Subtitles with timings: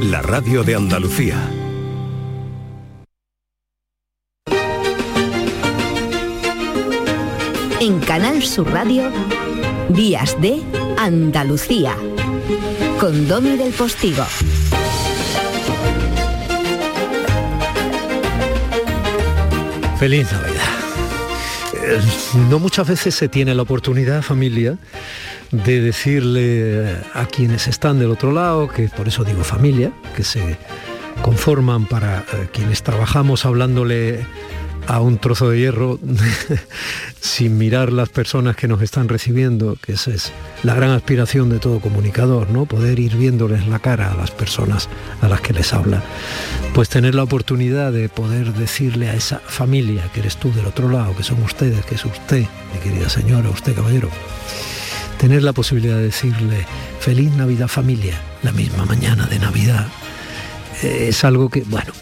[0.00, 1.36] la radio de Andalucía.
[7.80, 9.10] En Canal Sur Radio,
[9.88, 10.62] Días de
[10.98, 11.96] Andalucía,
[13.00, 14.24] con Domi del Postigo.
[19.98, 20.78] Feliz Navidad.
[21.74, 22.00] Eh,
[22.50, 24.78] No muchas veces se tiene la oportunidad, familia,
[25.50, 30.58] de decirle a quienes están del otro lado, que por eso digo familia, que se
[31.22, 34.24] conforman para eh, quienes trabajamos hablándole
[34.86, 35.98] a un trozo de hierro
[37.20, 41.58] sin mirar las personas que nos están recibiendo, que esa es la gran aspiración de
[41.58, 42.64] todo comunicador, ¿no?
[42.64, 44.88] Poder ir viéndoles la cara a las personas
[45.20, 46.02] a las que les habla.
[46.72, 50.88] Pues tener la oportunidad de poder decirle a esa familia que eres tú del otro
[50.88, 54.08] lado, que son ustedes, que es usted, mi querida señora, usted caballero,
[55.18, 56.64] tener la posibilidad de decirle
[57.00, 59.88] feliz Navidad familia, la misma mañana de Navidad,
[60.82, 61.92] eh, es algo que, bueno,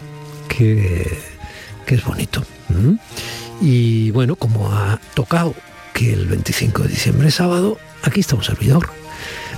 [0.47, 1.19] que,
[1.85, 2.43] que es bonito.
[3.59, 5.55] Y bueno, como ha tocado
[5.93, 8.89] que el 25 de diciembre es sábado, aquí está un servidor.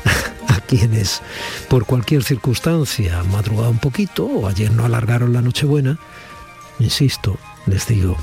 [0.48, 1.22] A quienes
[1.68, 6.00] por cualquier circunstancia han madrugado un poquito o ayer no alargaron la Nochebuena,
[6.80, 8.18] insisto, les digo,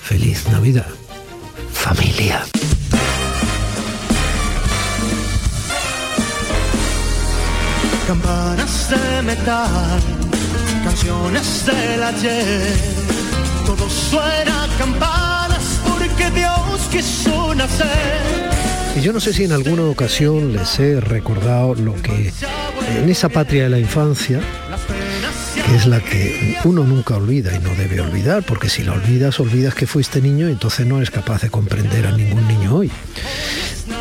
[0.00, 0.88] feliz Navidad,
[1.72, 2.44] familia.
[8.06, 10.00] Campanas de metal,
[10.84, 12.74] canciones del ayer.
[13.66, 18.46] Todo suena campanas porque Dios quiso nacer.
[18.96, 22.32] Y yo no sé si en alguna ocasión les he recordado lo que
[22.96, 24.40] en esa patria de la infancia,
[25.66, 29.40] que es la que uno nunca olvida y no debe olvidar, porque si la olvidas,
[29.40, 32.90] olvidas que fuiste niño y entonces no eres capaz de comprender a ningún niño hoy,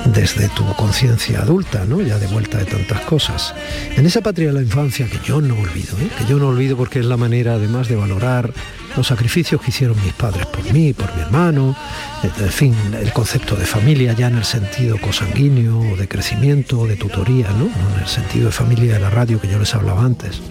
[0.06, 2.02] desde tu conciencia adulta, ¿no?
[2.02, 3.54] ya de vuelta de tantas cosas.
[3.96, 6.10] En esa patria de la infancia que yo no olvido, ¿eh?
[6.18, 8.54] que yo no olvido porque es la manera además de valorar
[8.96, 11.76] los sacrificios que hicieron mis padres por mí, por mi hermano,
[12.24, 17.50] en fin, el concepto de familia ya en el sentido cosanguíneo, de crecimiento, de tutoría.
[17.50, 20.42] No en el sentido de familia de la radio que yo les hablaba antes.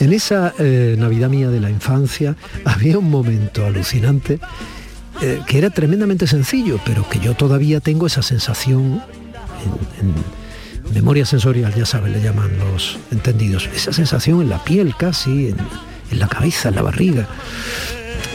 [0.00, 4.38] En esa eh, Navidad mía de la infancia había un momento alucinante
[5.24, 9.02] eh, que era tremendamente sencillo, pero que yo todavía tengo esa sensación
[9.98, 10.14] en,
[10.92, 15.56] memoria sensorial, ya saben, le llaman los entendidos, esa sensación en la piel casi, en,
[16.10, 17.26] en la cabeza, en la barriga,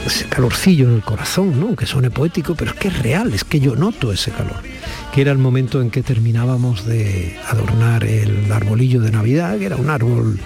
[0.07, 1.75] ese calorcillo en el corazón, ¿no?
[1.75, 4.63] que suene poético, pero es que es real, es que yo noto ese calor,
[5.13, 9.75] que era el momento en que terminábamos de adornar el arbolillo de Navidad, que era
[9.75, 10.39] un árbol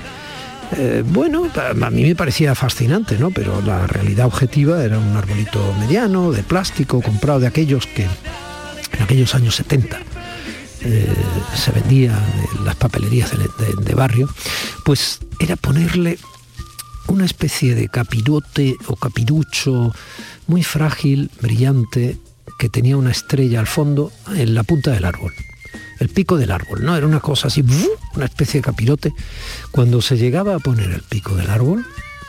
[0.71, 3.31] eh, bueno, a mí me parecía fascinante, ¿no?
[3.31, 9.01] Pero la realidad objetiva era un arbolito mediano, de plástico, comprado de aquellos que en
[9.03, 9.99] aquellos años 70
[10.81, 11.07] eh,
[11.55, 12.19] se vendían
[12.57, 14.29] en las papelerías de, de- de barrio,
[14.85, 16.17] pues era ponerle
[17.07, 19.93] una especie de capirote o capirucho
[20.47, 22.17] muy frágil, brillante,
[22.59, 25.33] que tenía una estrella al fondo en la punta del árbol.
[26.03, 26.97] El pico del árbol, ¿no?
[26.97, 27.63] Era una cosa así,
[28.13, 29.13] una especie de capirote.
[29.71, 31.85] Cuando se llegaba a poner el pico del árbol,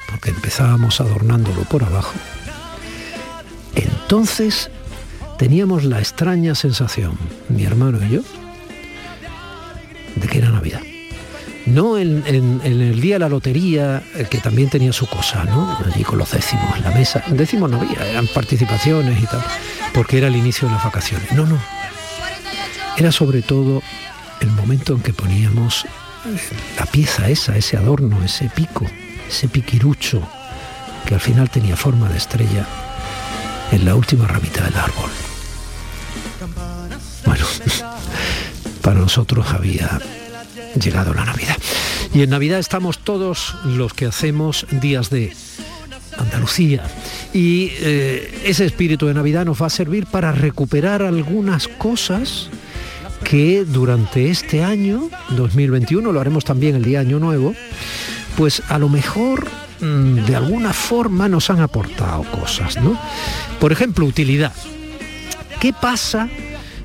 [0.08, 2.14] porque empezábamos adornándolo por abajo,
[3.74, 4.70] entonces
[5.38, 7.18] teníamos la extraña sensación,
[7.48, 8.20] mi hermano y yo,
[10.14, 10.80] de que era Navidad.
[11.66, 12.22] No en
[12.62, 15.76] el día de la lotería, eh, que también tenía su cosa, ¿no?
[15.84, 17.24] Allí con los décimos en la mesa.
[17.26, 19.42] Décimos no había, eran participaciones y tal,
[19.92, 21.32] porque era el inicio de las vacaciones.
[21.32, 21.58] No, no.
[22.96, 23.82] Era sobre todo
[24.40, 25.88] el momento en que poníamos eh,
[26.78, 28.86] la pieza esa, ese adorno, ese pico,
[29.28, 30.22] ese piquirucho,
[31.06, 32.66] que al final tenía forma de estrella
[33.72, 35.10] en la última ramita del árbol.
[37.26, 37.46] Bueno,
[38.82, 40.00] para nosotros había
[40.80, 41.56] llegado la Navidad.
[42.14, 45.34] Y en Navidad estamos todos los que hacemos días de
[46.16, 46.84] Andalucía.
[47.32, 52.50] Y eh, ese espíritu de Navidad nos va a servir para recuperar algunas cosas
[53.24, 57.54] que durante este año, 2021, lo haremos también el día Año Nuevo,
[58.36, 59.46] pues a lo mejor
[59.80, 62.98] mm, de alguna forma nos han aportado cosas, ¿no?
[63.58, 64.52] Por ejemplo, utilidad.
[65.60, 66.28] ¿Qué pasa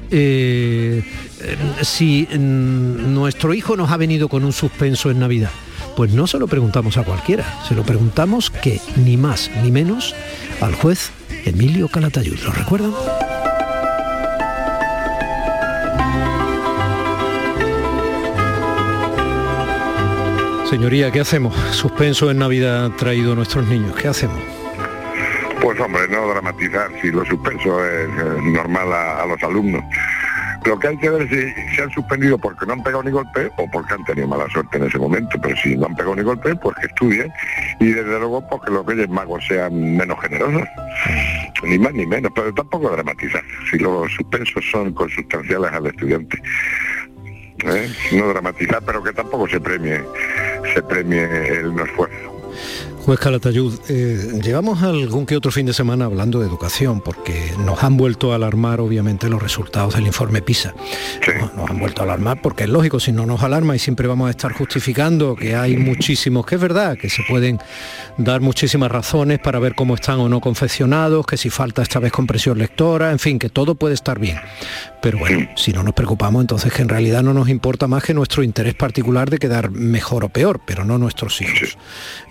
[0.10, 1.04] eh,
[1.82, 5.52] si mm, nuestro hijo nos ha venido con un suspenso en Navidad?
[5.96, 10.16] Pues no se lo preguntamos a cualquiera, se lo preguntamos que ni más ni menos
[10.62, 11.12] al juez
[11.46, 12.40] Emilio Calatayud.
[12.40, 12.94] ¿Lo recuerdan?
[20.70, 21.56] Señoría, ¿qué hacemos?
[21.72, 23.96] Suspenso en Navidad han traído nuestros niños.
[23.96, 24.40] ¿Qué hacemos?
[25.60, 29.84] Pues hombre, no dramatizar si lo suspenso es eh, normal a, a los alumnos.
[30.66, 33.10] Lo que hay que ver es si se han suspendido porque no han pegado ni
[33.10, 35.40] golpe o porque han tenido mala suerte en ese momento.
[35.42, 37.32] Pero si no han pegado ni golpe, pues que estudien
[37.80, 40.68] y desde luego porque pues los Reyes Magos sean menos generosos.
[41.64, 43.42] Ni más ni menos, pero tampoco dramatizar.
[43.72, 46.40] Si los suspensos son consustanciales al estudiante.
[47.66, 47.90] ¿eh?
[48.12, 50.02] No dramatizar, pero que tampoco se premie,
[50.74, 51.26] se premie
[51.60, 52.40] el esfuerzo.
[53.10, 57.84] Juez Calatayud, eh, llevamos algún que otro fin de semana hablando de educación, porque nos
[57.84, 60.76] han vuelto a alarmar obviamente los resultados del informe PISA.
[61.56, 64.28] Nos, han vuelto a alarmar porque es lógico, si no nos alarma y siempre vamos
[64.28, 67.58] a estar justificando que hay muchísimos, que es verdad, que se pueden
[68.18, 72.12] dar muchísimas razones para ver cómo están o no confeccionados, que si falta esta vez
[72.12, 74.38] compresión lectora, en fin, que todo puede estar bien.
[75.02, 78.14] Pero bueno, si no nos preocupamos, entonces que en realidad no nos importa más que
[78.14, 81.78] nuestro interés particular de quedar mejor o peor, pero no nuestros hijos.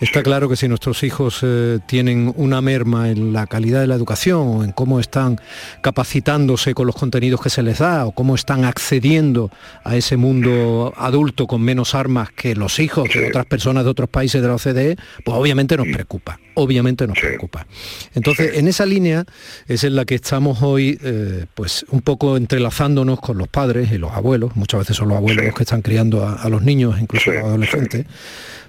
[0.00, 3.94] Está claro que si nuestros hijos eh, tienen una merma en la calidad de la
[3.94, 5.40] educación o en cómo están
[5.82, 9.50] capacitándose con los contenidos que se les da o cómo están accediendo
[9.84, 14.08] a ese mundo adulto con menos armas que los hijos de otras personas de otros
[14.08, 17.66] países de la OCDE, pues obviamente nos preocupa, obviamente nos preocupa.
[18.14, 19.24] Entonces, en esa línea
[19.66, 23.98] es en la que estamos hoy, eh, pues un poco entrelazándonos con los padres y
[23.98, 27.00] los abuelos, muchas veces son los abuelos los que están criando a, a los niños,
[27.00, 28.06] incluso a los adolescentes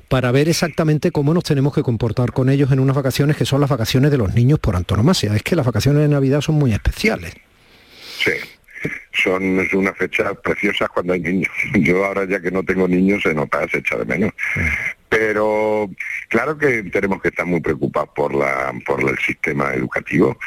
[0.07, 3.62] para ver exactamente cómo nos tenemos que comportar con ellos en unas vacaciones que son
[3.62, 5.36] las vacaciones de los niños por antonomasia.
[5.36, 7.36] Es que las vacaciones de Navidad son muy especiales.
[8.18, 8.31] Sí,
[9.13, 11.51] son una fecha preciosa cuando hay niños.
[11.80, 14.31] Yo ahora ya que no tengo niños se nota, se echa de menos.
[15.09, 15.89] Pero
[16.27, 20.38] claro que tenemos que estar muy preocupados por la por el sistema educativo,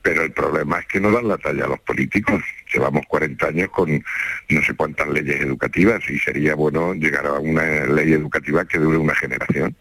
[0.00, 2.42] pero el problema es que no dan la talla a los políticos.
[2.72, 4.02] Llevamos 40 años con
[4.48, 8.96] no sé cuántas leyes educativas y sería bueno llegar a una ley educativa que dure
[8.96, 9.74] una generación.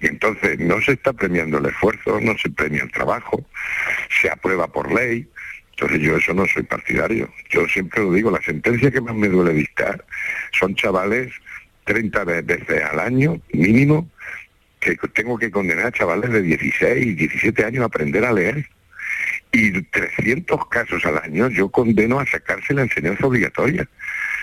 [0.00, 3.44] Y entonces no se está premiando el esfuerzo, no se premia el trabajo,
[4.20, 5.28] se aprueba por ley,
[5.70, 7.32] entonces yo eso no soy partidario.
[7.50, 10.04] Yo siempre lo digo, la sentencia que más me duele dictar
[10.52, 11.32] son chavales
[11.84, 14.08] 30 veces al año mínimo
[14.80, 18.68] que tengo que condenar a chavales de 16, 17 años a aprender a leer.
[19.52, 23.88] Y 300 casos al año yo condeno a sacarse la enseñanza obligatoria.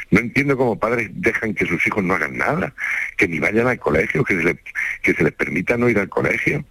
[0.10, 2.74] No entiendo cómo padres dejan que sus hijos no hagan nada,
[3.18, 4.58] que ni vayan al colegio, que se, les,
[5.02, 6.64] que se les permita no ir al colegio.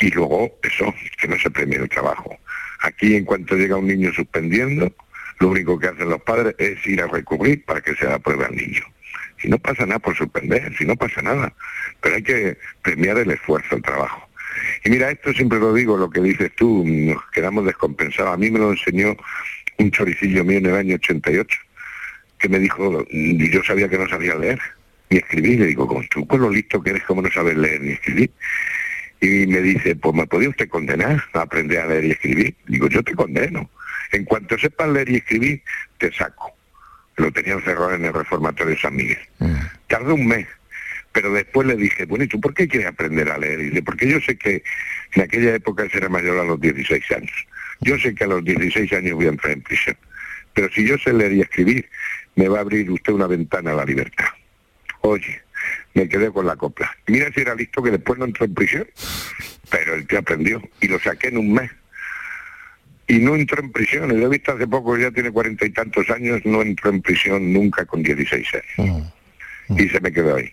[0.00, 2.36] Y luego eso, que no se premie el trabajo.
[2.80, 4.92] Aquí en cuanto llega un niño suspendiendo,
[5.38, 8.56] lo único que hacen los padres es ir a recurrir para que se apruebe al
[8.56, 8.82] niño.
[9.38, 11.52] Si no pasa nada por suspender, si no pasa nada,
[12.00, 14.28] pero hay que premiar el esfuerzo, el trabajo.
[14.84, 18.32] Y mira, esto siempre lo digo, lo que dices tú, nos quedamos descompensados.
[18.32, 19.16] A mí me lo enseñó
[19.78, 21.58] un choricillo mío en el año 88,
[22.38, 24.60] que me dijo, yo sabía que no sabía leer
[25.10, 27.80] ni escribir, le digo, con tú con lo listo que eres, ¿cómo no sabes leer
[27.80, 28.30] ni escribir?
[29.20, 32.54] Y me dice, pues me podía usted condenar a aprender a leer y escribir.
[32.66, 33.70] Digo, yo te condeno.
[34.12, 35.62] En cuanto sepas leer y escribir,
[35.98, 36.55] te saco.
[37.16, 39.18] Lo tenía encerrado en el reformatorio de San Miguel.
[39.38, 39.54] Mm.
[39.88, 40.46] Tardó un mes,
[41.12, 43.60] pero después le dije, bueno, ¿y tú por qué quieres aprender a leer?
[43.60, 44.62] Y dice, porque yo sé que
[45.14, 47.46] en aquella época será mayor a los 16 años.
[47.80, 49.96] Yo sé que a los 16 años voy a entrar en prisión.
[50.52, 51.88] Pero si yo sé leer y escribir,
[52.34, 54.26] me va a abrir usted una ventana a la libertad.
[55.00, 55.40] Oye,
[55.94, 56.94] me quedé con la copla.
[57.06, 58.86] Mira si era listo que después no entró en prisión,
[59.70, 61.70] pero el que aprendió y lo saqué en un mes.
[63.08, 66.08] Y no entró en prisión, lo he visto hace poco, ya tiene cuarenta y tantos
[66.10, 69.12] años, no entró en prisión nunca con 16 años.
[69.68, 69.80] Mm, mm.
[69.80, 70.50] Y se me quedó ahí.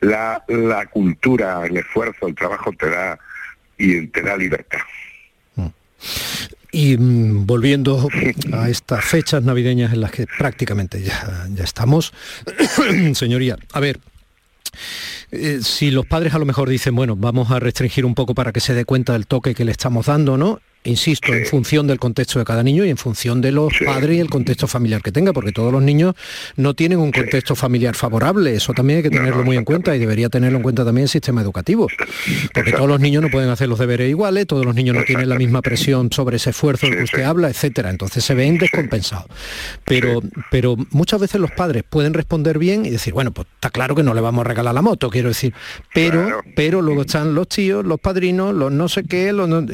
[0.00, 3.18] La, la cultura, el esfuerzo, el trabajo te da
[3.76, 4.80] y te da libertad.
[5.56, 5.66] Mm.
[6.72, 8.08] Y volviendo
[8.52, 12.14] a estas fechas navideñas en las que prácticamente ya, ya estamos,
[13.12, 14.00] señoría, a ver,
[15.30, 18.52] eh, si los padres a lo mejor dicen, bueno, vamos a restringir un poco para
[18.52, 20.60] que se dé cuenta del toque que le estamos dando, ¿no?
[20.84, 24.20] Insisto, en función del contexto de cada niño y en función de los padres y
[24.20, 26.14] el contexto familiar que tenga, porque todos los niños
[26.56, 28.54] no tienen un contexto familiar favorable.
[28.54, 31.08] Eso también hay que tenerlo muy en cuenta y debería tenerlo en cuenta también el
[31.08, 31.88] sistema educativo.
[32.52, 35.28] Porque todos los niños no pueden hacer los deberes iguales, todos los niños no tienen
[35.28, 37.90] la misma presión sobre ese esfuerzo del que usted habla, etcétera.
[37.90, 39.26] Entonces se ven descompensados.
[39.84, 43.94] Pero, pero muchas veces los padres pueden responder bien y decir, bueno, pues está claro
[43.94, 45.54] que no le vamos a regalar la moto, quiero decir.
[45.92, 49.64] Pero, pero luego están los tíos, los padrinos, los no sé qué, los no,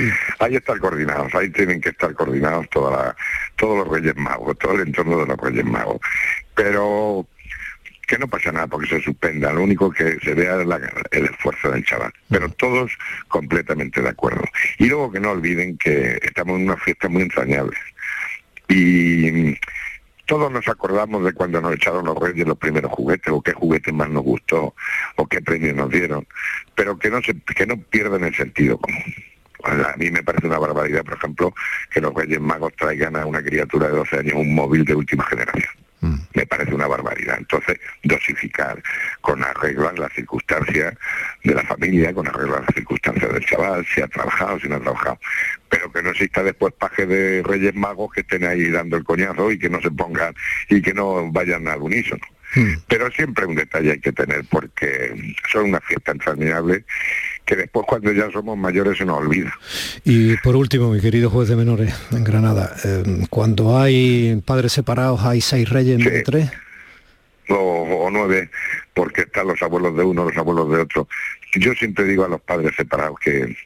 [0.38, 3.16] Ahí están coordinados, ahí tienen que estar coordinados toda
[3.56, 6.00] todos los Reyes Magos, todo el entorno de los Reyes Magos.
[6.54, 7.26] Pero
[8.06, 10.68] que no pasa nada porque se suspenda, lo único que se vea es
[11.12, 12.90] el esfuerzo del chaval, pero todos
[13.28, 14.42] completamente de acuerdo.
[14.78, 17.76] Y luego que no olviden que estamos en una fiesta muy entrañable.
[18.68, 19.56] Y
[20.26, 23.92] todos nos acordamos de cuando nos echaron los reyes los primeros juguetes, o qué juguete
[23.92, 24.74] más nos gustó,
[25.16, 26.26] o qué premios nos dieron,
[26.74, 29.14] pero que no, se, que no pierdan el sentido común
[29.64, 31.54] A mí me parece una barbaridad, por ejemplo,
[31.90, 35.24] que los Reyes Magos traigan a una criatura de 12 años un móvil de última
[35.24, 35.70] generación.
[36.00, 36.14] Mm.
[36.34, 37.36] Me parece una barbaridad.
[37.38, 38.82] Entonces, dosificar
[39.20, 40.94] con arreglo las circunstancias
[41.44, 44.80] de la familia, con arreglo las circunstancias del chaval, si ha trabajado, si no ha
[44.80, 45.18] trabajado.
[45.68, 49.50] Pero que no exista después paje de Reyes Magos que estén ahí dando el coñazo
[49.52, 50.34] y que no se pongan
[50.68, 52.24] y que no vayan al unísono.
[52.54, 52.74] Hmm.
[52.88, 56.84] Pero siempre un detalle hay que tener porque son una fiesta interminable
[57.50, 59.52] que después cuando ya somos mayores se nos olvida.
[60.04, 65.24] Y por último, mi querido juez de menores en Granada, eh, cuando hay padres separados,
[65.24, 66.50] ¿hay seis reyes en vez de tres?
[67.48, 68.50] O, nueve,
[68.94, 71.08] porque están los abuelos de uno, los abuelos de otro.
[71.54, 73.56] Yo siempre digo a los padres separados que,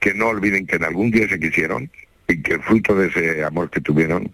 [0.00, 1.90] que no olviden que en algún día se quisieron
[2.28, 4.32] y que el fruto de ese amor que tuvieron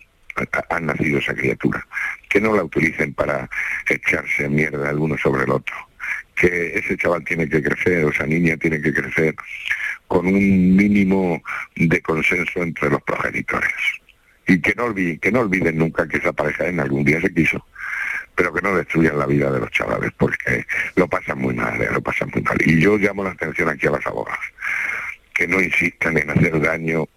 [0.70, 1.84] ha, nacido esa criatura.
[2.28, 3.50] Que no la utilicen para
[3.90, 5.74] echarse mierda el uno sobre el otro.
[6.38, 9.34] Que ese chaval tiene que crecer, o esa niña tiene que crecer
[10.06, 11.42] con un mínimo
[11.76, 13.72] de consenso entre los progenitores.
[14.46, 17.32] Y que no olviden, que no olviden nunca que esa pareja en algún día se
[17.32, 17.64] quiso
[18.38, 20.64] pero que no destruyan la vida de los chavales, porque
[20.94, 22.56] lo pasan muy mal, eh, lo pasan muy mal.
[22.64, 24.38] Y yo llamo la atención aquí a las abogadas,
[25.34, 27.08] que no insistan en hacer daño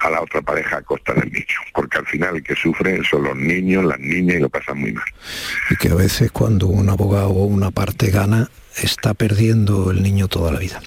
[0.00, 3.24] a la otra pareja a costa del niño, porque al final el que sufre son
[3.24, 5.04] los niños, las niñas y lo pasan muy mal.
[5.70, 8.48] Y que a veces cuando un abogado o una parte gana,
[8.82, 10.82] está perdiendo el niño toda la vida.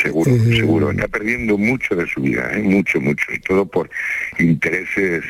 [0.00, 2.62] Seguro, eh, seguro, está perdiendo mucho de su vida, ¿eh?
[2.62, 3.90] mucho, mucho, y todo por
[4.38, 5.24] intereses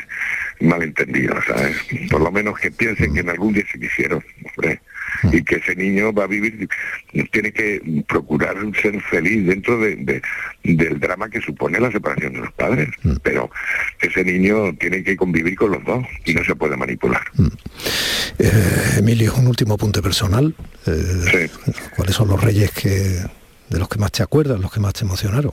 [0.61, 1.77] malentendidos, ¿sabes?
[2.11, 4.81] Por lo menos que piensen que en algún día se quisieron, hombre
[5.33, 6.69] y que ese niño va a vivir,
[7.31, 10.23] tiene que procurar ser feliz dentro de,
[10.63, 12.89] del drama que supone la separación de los padres.
[13.03, 13.17] Mm.
[13.23, 13.51] Pero
[14.01, 17.23] ese niño tiene que convivir con los dos y no se puede manipular.
[17.35, 17.47] Mm.
[18.39, 20.55] Eh, Emilio, un último apunte personal.
[20.87, 21.49] Eh,
[21.97, 22.89] ¿Cuáles son los reyes que
[23.69, 25.53] de los que más te acuerdas, los que más te emocionaron?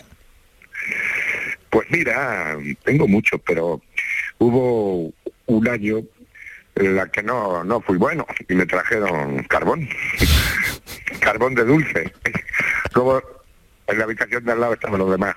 [1.70, 3.82] Pues mira, tengo muchos, pero
[4.38, 5.12] hubo
[5.48, 6.04] un año
[6.76, 9.88] la que no, no fui bueno y me trajeron carbón,
[11.20, 12.12] carbón de dulce.
[12.96, 13.22] Luego
[13.88, 15.36] en la habitación de al lado estaban los demás,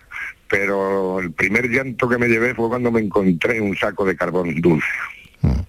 [0.49, 4.61] pero el primer llanto que me llevé fue cuando me encontré un saco de carbón
[4.61, 4.89] dulce.
[5.43, 5.61] Mm.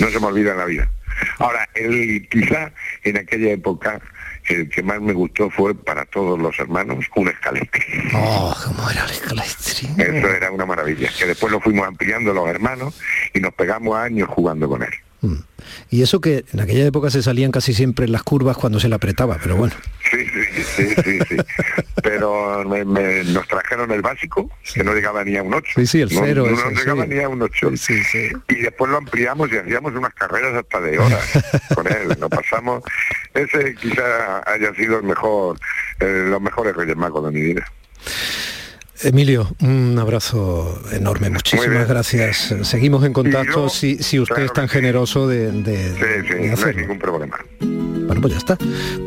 [0.00, 0.90] No se me olvida en la vida.
[1.38, 2.72] Ahora, el, quizá
[3.02, 4.00] en aquella época
[4.48, 7.84] el que más me gustó fue para todos los hermanos un escalete.
[8.14, 9.48] Oh, cómo era el escalete.
[9.98, 13.00] Eso era una maravilla, que después lo fuimos ampliando los hermanos
[13.34, 14.92] y nos pegamos años jugando con él.
[15.26, 15.44] Mm.
[15.90, 18.96] Y eso que en aquella época se salían casi siempre las curvas cuando se la
[18.96, 19.74] apretaba, pero bueno.
[20.10, 21.36] Sí, sí, sí, sí, sí.
[22.02, 25.72] pero nos trajeron el básico, que no llegaba ni a un 8.
[25.76, 26.46] Sí, sí, el cero.
[26.48, 27.70] No, llegaba ni a un 8.
[28.48, 31.24] y después lo ampliamos y hacíamos unas carreras hasta de horas
[31.74, 32.16] con él.
[32.18, 32.82] Nos pasamos.
[33.34, 35.58] Ese quizá haya sido el mejor,
[36.00, 37.70] eh, los mejores Reyes Magos de mi vida.
[39.02, 42.54] Emilio, un abrazo enorme, muchísimas gracias.
[42.62, 46.76] Seguimos en contacto si, si, usted es tan generoso de, de, sí, sí, no hay
[46.76, 47.38] ningún problema.
[47.60, 48.56] Bueno, pues ya está.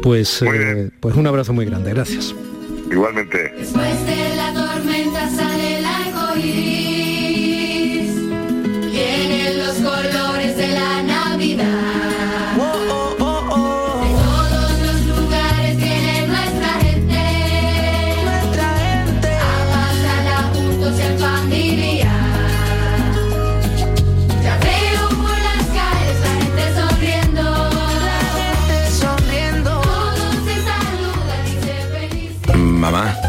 [0.01, 2.35] Pues, eh, pues un abrazo muy grande, gracias.
[2.91, 3.53] Igualmente.
[3.57, 6.35] Después de la tormenta sale el arco
[8.91, 11.88] Vienen los colores de la Navidad.
[32.79, 33.28] 慢慢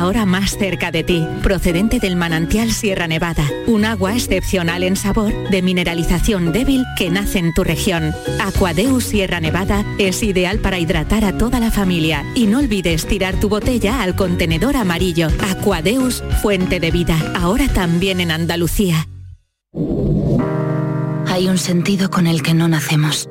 [0.01, 1.27] ahora más cerca de ti.
[1.43, 3.47] Procedente del manantial Sierra Nevada.
[3.67, 8.11] Un agua excepcional en sabor, de mineralización débil que nace en tu región.
[8.39, 13.39] Aquadeus Sierra Nevada es ideal para hidratar a toda la familia y no olvides tirar
[13.39, 15.27] tu botella al contenedor amarillo.
[15.51, 19.07] Aquadeus, fuente de vida, ahora también en Andalucía.
[21.27, 23.29] Hay un sentido con el que no nacemos,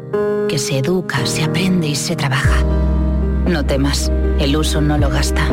[0.48, 2.64] que se educa, se aprende y se trabaja.
[3.46, 5.52] No temas, el uso no lo gasta.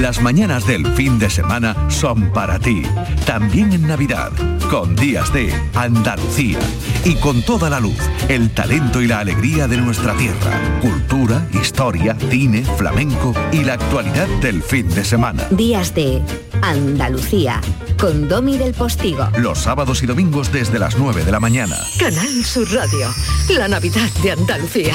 [0.00, 2.82] Las mañanas del fin de semana son para ti,
[3.26, 4.32] también en Navidad,
[4.68, 6.58] con días de Andalucía
[7.04, 7.98] y con toda la luz,
[8.28, 14.26] el talento y la alegría de nuestra tierra, cultura, historia, cine, flamenco y la actualidad
[14.40, 15.46] del fin de semana.
[15.50, 16.20] Días de
[16.60, 17.60] Andalucía,
[17.96, 19.28] con Domi del Postigo.
[19.38, 21.76] Los sábados y domingos desde las 9 de la mañana.
[22.00, 23.08] Canal Sur Radio,
[23.56, 24.94] la Navidad de Andalucía.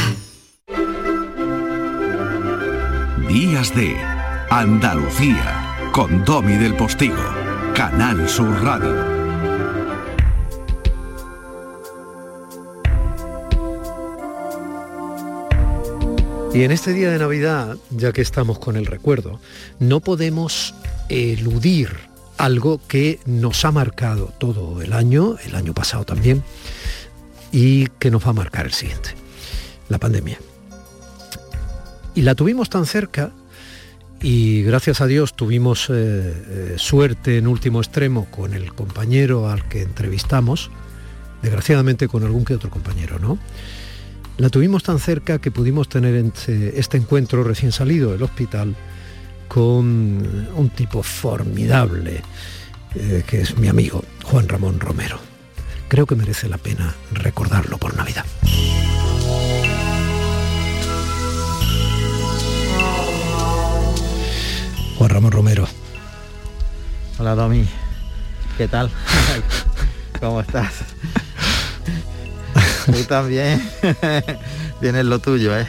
[3.29, 4.18] Días de
[4.51, 7.21] Andalucía, con Domi del Postigo,
[7.75, 8.95] Canal Sur Radio.
[16.51, 19.39] Y en este día de Navidad, ya que estamos con el recuerdo,
[19.77, 20.73] no podemos
[21.09, 21.95] eludir
[22.39, 26.43] algo que nos ha marcado todo el año, el año pasado también,
[27.51, 29.11] y que nos va a marcar el siguiente,
[29.89, 30.39] la pandemia.
[32.15, 33.31] Y la tuvimos tan cerca
[34.21, 39.67] y gracias a Dios tuvimos eh, eh, suerte en último extremo con el compañero al
[39.67, 40.71] que entrevistamos,
[41.41, 43.37] desgraciadamente con algún que otro compañero, ¿no?
[44.37, 48.75] La tuvimos tan cerca que pudimos tener este, encuentro recién salido del hospital
[49.49, 52.21] con un tipo formidable,
[52.95, 55.19] eh, que es mi amigo Juan Ramón Romero.
[55.89, 58.25] Creo que merece la pena recordarlo por Navidad.
[64.99, 65.65] Juan Ramón Romero.
[67.19, 67.65] Hola Domi,
[68.57, 68.91] ¿qué tal?
[70.19, 70.73] ¿Cómo estás?
[72.85, 73.65] Tú también.
[74.81, 75.65] Tienes lo tuyo, ¿eh?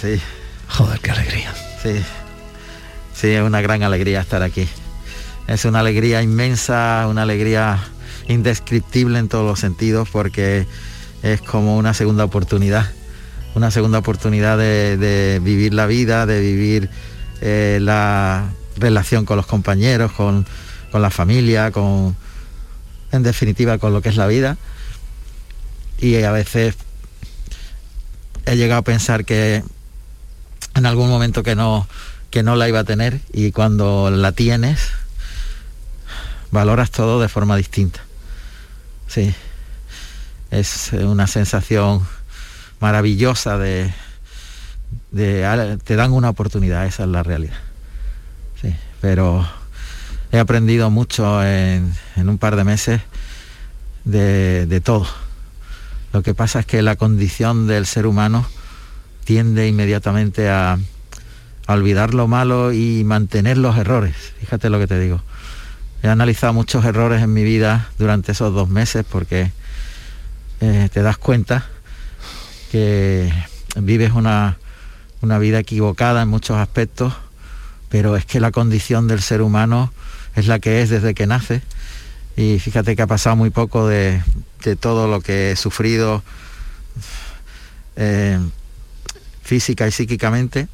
[0.00, 0.20] Sí.
[0.68, 1.52] Joder, qué alegría.
[1.82, 2.00] Sí.
[3.12, 4.68] Sí, es una gran alegría estar aquí.
[5.48, 7.80] Es una alegría inmensa, una alegría
[8.28, 10.64] indescriptible en todos los sentidos porque
[11.24, 12.88] es como una segunda oportunidad.
[13.56, 16.88] Una segunda oportunidad de, vivir la vida, de vivir
[17.40, 20.46] eh, la relación con los compañeros, con,
[20.90, 22.16] con la familia, con,
[23.12, 24.56] en definitiva, con lo que es la vida
[25.98, 26.76] y a veces
[28.46, 29.62] he llegado a pensar que
[30.74, 31.86] en algún momento que no,
[32.30, 34.90] que no la iba a tener y cuando la tienes
[36.50, 38.00] valoras todo de forma distinta.
[39.08, 39.34] Sí,
[40.50, 42.06] es una sensación
[42.80, 43.92] maravillosa de,
[45.14, 47.58] te dan una oportunidad, esa es la realidad.
[48.60, 49.48] Sí, pero
[50.32, 53.00] he aprendido mucho en, un par de meses
[54.04, 55.06] de, de todo
[56.12, 58.46] lo que pasa es que la condición del ser humano
[59.24, 60.78] tiende inmediatamente a,
[61.66, 64.14] olvidar lo malo y mantener los errores.
[64.40, 65.20] Fíjate lo que te digo.
[66.02, 69.52] He analizado muchos errores en mi vida durante esos dos meses porque
[70.62, 71.66] eh, te das cuenta
[72.72, 73.30] que
[73.76, 74.56] vives una,
[75.22, 77.14] una vida equivocada en muchos aspectos,
[77.88, 79.92] pero es que la condición del ser humano
[80.34, 81.62] es la que es desde que nace.
[82.36, 84.22] Y fíjate que ha pasado muy poco de,
[84.80, 86.22] todo lo que he sufrido
[87.96, 88.38] eh,
[89.42, 90.68] física y psíquicamente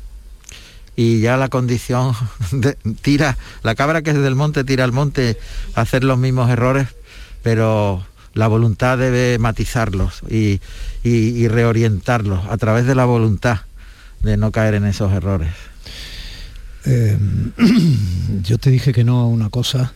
[0.96, 2.14] y ya la condición
[3.02, 5.38] tira la cabra que es del monte tira al monte
[5.74, 6.88] a hacer los mismos errores
[7.42, 10.60] pero la voluntad debe matizarlos y,
[11.48, 13.60] reorientarlos a través de la voluntad
[14.24, 15.52] de no caer en esos errores
[16.86, 17.18] eh,
[18.42, 19.94] yo te dije que no a una cosa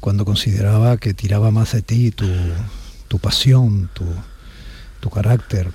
[0.00, 5.70] cuando consideraba que tiraba más de ti tu, pasión, tu, carácter,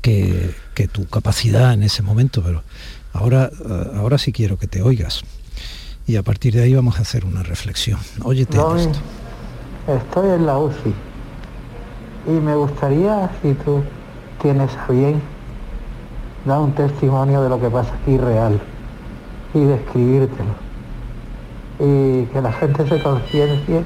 [0.00, 0.54] que,
[0.92, 2.62] tu capacidad en ese momento, pero
[3.12, 5.22] ahora, eh, ahora sí quiero que te oigas.
[6.06, 7.98] Y a partir de ahí vamos a hacer una reflexión.
[8.22, 9.00] Óyete esto.
[9.88, 10.94] Estoy en la UCI
[12.26, 13.82] y me gustaría, si tú
[14.40, 15.20] tienes a bien,
[16.44, 18.60] dar un testimonio de lo que pasa aquí real
[19.54, 20.64] y describírtelo
[21.78, 23.84] y que la gente se conciencie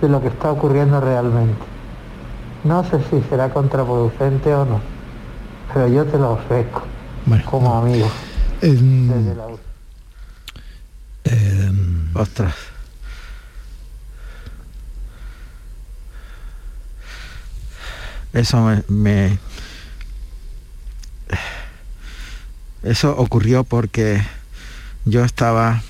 [0.00, 1.62] de lo que está ocurriendo realmente.
[2.62, 4.80] No sé si será contraproducente o no,
[5.72, 6.82] pero yo te lo ofrezco
[7.50, 8.08] como amigo.
[8.60, 9.46] desde la...
[12.14, 12.54] Ostras.
[18.32, 19.38] Eso me,
[22.84, 24.22] Eso ocurrió porque
[25.06, 25.82] yo estaba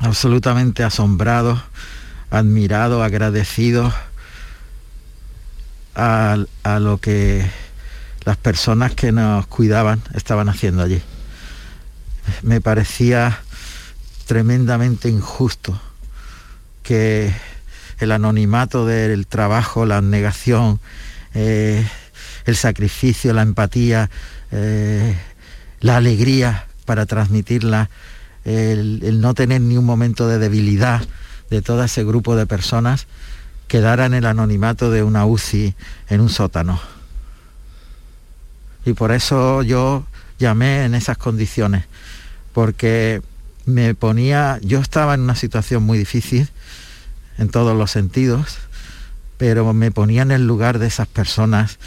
[0.00, 1.62] absolutamente asombrado,
[2.28, 3.94] admirado, agradecido
[5.94, 6.38] a,
[6.80, 7.48] lo que
[8.24, 11.00] las personas que nos cuidaban estaban haciendo allí.
[12.42, 13.40] Me parecía
[14.26, 15.80] tremendamente injusto
[16.82, 17.32] que
[18.00, 20.80] el anonimato del trabajo, la negación,
[21.34, 21.88] eh,
[22.44, 24.10] el sacrificio, la empatía,
[24.50, 25.16] eh,
[25.80, 27.90] la alegría para transmitirla,
[28.44, 31.02] el, no tener ni un momento de debilidad
[31.50, 33.06] de todo ese grupo de personas,
[33.68, 35.74] quedara en el anonimato de una UCI
[36.08, 36.80] en un sótano.
[38.84, 40.04] Y por eso yo
[40.38, 41.84] llamé en esas condiciones,
[42.52, 43.22] porque
[43.66, 46.48] me ponía, yo estaba en una situación muy difícil
[47.38, 48.58] en todos los sentidos,
[49.36, 51.78] pero me ponía en el lugar de esas personas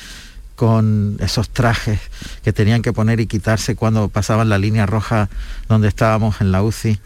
[0.63, 1.99] con esos trajes
[2.41, 5.27] que tenían que poner y quitarse cuando pasaban la línea roja
[5.67, 7.01] donde estábamos en la UCI.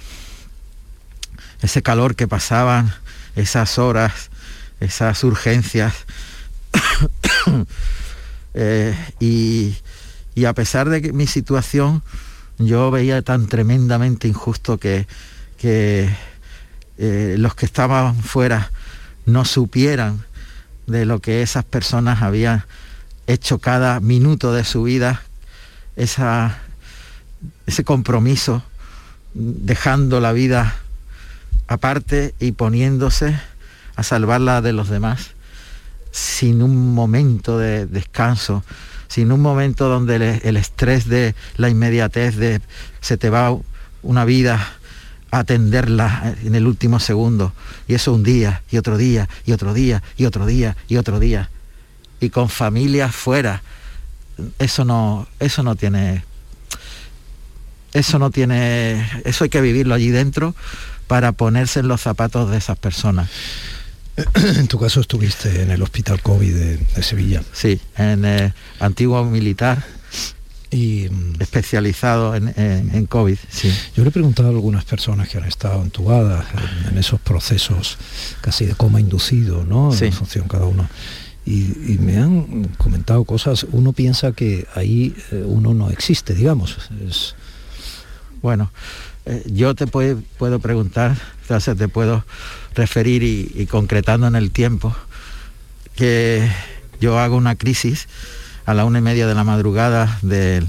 [1.64, 2.94] Ese calor que pasaban,
[3.36, 4.30] esas horas,
[4.80, 5.96] esas urgencias.
[8.60, 9.76] Eh, y,
[10.46, 12.02] a pesar de que mi situación,
[12.58, 15.06] yo veía tan tremendamente injusto que,
[15.60, 16.10] que
[16.98, 18.72] eh, los que estaban fuera
[19.28, 20.26] no supieran
[20.88, 22.64] de lo que esas personas habían
[23.28, 25.22] hecho cada minuto de su vida,
[25.96, 26.58] esa,
[27.66, 28.64] ese compromiso,
[29.34, 30.78] dejando la vida
[31.68, 33.38] aparte y poniéndose
[33.96, 35.32] a salvarla de los demás,
[36.12, 38.64] sin un momento de descanso,
[39.10, 42.62] sin un momento donde el, el estrés de la inmediatez de
[43.02, 43.56] se te va
[44.04, 44.74] una vida
[45.32, 47.52] a atenderla en el último segundo.
[47.88, 51.20] Y eso un día, y otro día, y otro día, y otro día, y otro
[51.20, 51.50] día
[52.20, 53.62] y con familias fuera.
[54.60, 56.24] Eso no, eso no tiene,
[57.94, 60.56] eso no tiene, eso hay que vivirlo allí dentro
[61.08, 63.30] para ponerse en los zapatos de esas personas.
[64.58, 67.44] En tu caso estuviste en el hospital COVID de, Sevilla.
[67.54, 69.84] Sí, en el antiguo militar
[70.72, 73.38] y mm, especializado en, COVID.
[73.48, 73.72] Sí.
[73.96, 76.46] Yo le he preguntado a algunas personas que han estado entubadas
[76.90, 77.98] en, esos procesos
[78.42, 79.94] casi de coma inducido, ¿no?
[79.94, 80.90] En función cada uno
[81.48, 86.78] y, me han comentado cosas, uno piensa que ahí eh, uno no existe, digamos.
[88.42, 88.70] Bueno,
[89.26, 91.16] eh, yo te puedo, puedo preguntar,
[91.48, 92.26] te puedo
[92.76, 94.94] referir y, concretando en el tiempo,
[95.96, 96.52] que
[97.00, 98.10] yo hago una crisis
[98.66, 100.68] a la una y media de la madrugada del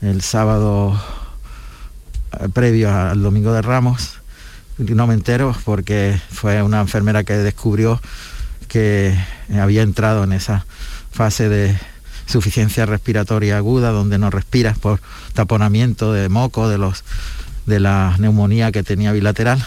[0.00, 1.00] el sábado
[2.40, 4.18] eh, previo al domingo de Ramos.
[4.78, 8.00] No me entero porque fue una enfermera que descubrió
[8.72, 9.14] que
[9.60, 10.64] había entrado en esa
[11.10, 11.76] fase de
[12.24, 15.00] suficiencia respiratoria aguda donde no respiras por
[15.34, 17.04] taponamiento de moco de los
[17.66, 19.62] de la neumonía que tenía bilateral.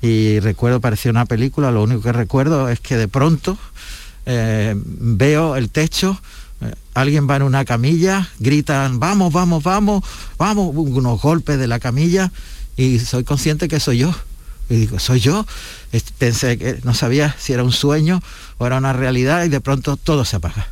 [0.00, 3.58] Y recuerdo parecía una película lo único que recuerdo es que de pronto
[4.26, 6.20] eh, veo el techo
[6.60, 10.04] eh, alguien va en una camilla gritan vamos vamos vamos
[10.38, 12.30] vamos unos golpes de la camilla
[12.76, 14.14] y soy consciente que soy yo
[14.70, 15.44] y digo, ¿soy yo?
[16.18, 18.22] Pensé que no sabía si era un sueño
[18.56, 20.68] o era una realidad y de pronto todo se apaga.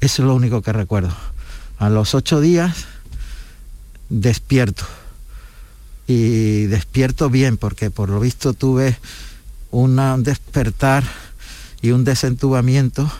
[0.00, 1.14] Eso es lo único que recuerdo.
[1.78, 2.84] A los ocho días
[4.10, 4.84] despierto.
[6.06, 8.98] Y despierto bien porque por lo visto tuve
[9.70, 11.04] un despertar
[11.80, 13.10] y un desentubamiento.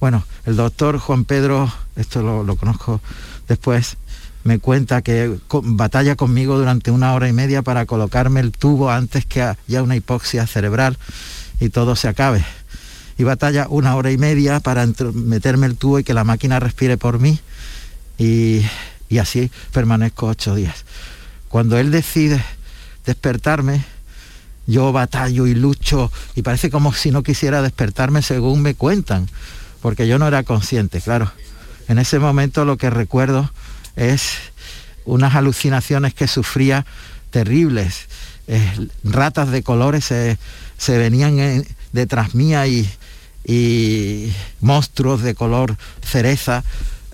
[0.00, 3.02] Bueno, el doctor Juan Pedro, esto lo, lo conozco
[3.48, 3.98] después,
[4.48, 9.26] me cuenta que batalla conmigo durante una hora y media para colocarme el tubo antes
[9.26, 10.96] que haya una hipoxia cerebral
[11.60, 12.42] y todo se acabe.
[13.18, 16.96] Y batalla una hora y media para meterme el tubo y que la máquina respire
[16.96, 17.38] por mí.
[18.16, 18.62] Y,
[19.10, 20.86] y así permanezco ocho días.
[21.50, 22.42] Cuando él decide
[23.04, 23.84] despertarme,
[24.66, 29.28] yo batallo y lucho y parece como si no quisiera despertarme según me cuentan,
[29.82, 31.30] porque yo no era consciente, claro.
[31.86, 33.50] En ese momento lo que recuerdo
[33.98, 34.38] es
[35.04, 36.86] unas alucinaciones que sufría
[37.30, 38.06] terribles.
[38.46, 40.38] Eh, ratas de colores se,
[40.98, 42.88] venían detrás mía y,
[44.60, 46.64] monstruos de color cereza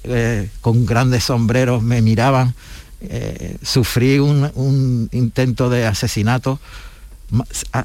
[0.02, 2.54] eh, con grandes sombreros me miraban.
[3.00, 6.58] Eh, sufrí un, intento de asesinato.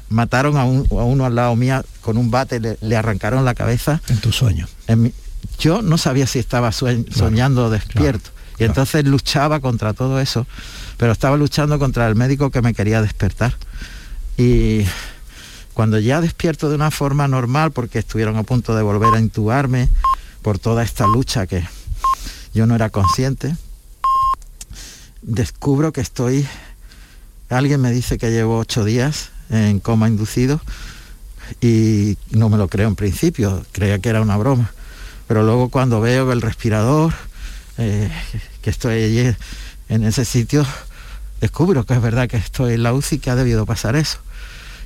[0.08, 4.02] mataron a, uno al lado mía con un bate, le, arrancaron la cabeza.
[4.08, 4.66] En tu sueño.
[5.58, 8.30] yo no sabía si estaba soñando despierto.
[8.60, 10.46] Y entonces luchaba contra todo eso,
[10.98, 13.54] pero estaba luchando contra el médico que me quería despertar.
[14.36, 14.84] Y
[15.72, 19.88] cuando ya despierto de una forma normal, porque estuvieron a punto de volver a intubarme
[20.42, 21.66] por toda esta lucha que
[22.52, 23.56] yo no era consciente,
[25.22, 26.46] descubro que estoy,
[27.48, 30.60] alguien me dice que llevo ocho días en coma inducido
[31.62, 34.70] y no me lo creo en principio, creía que era una broma.
[35.26, 37.14] Pero luego cuando veo el respirador,
[37.78, 38.10] eh,
[38.60, 39.36] que estoy allí
[39.88, 40.66] en ese sitio,
[41.40, 44.18] descubro que es verdad que estoy en la UCI, que ha debido pasar eso.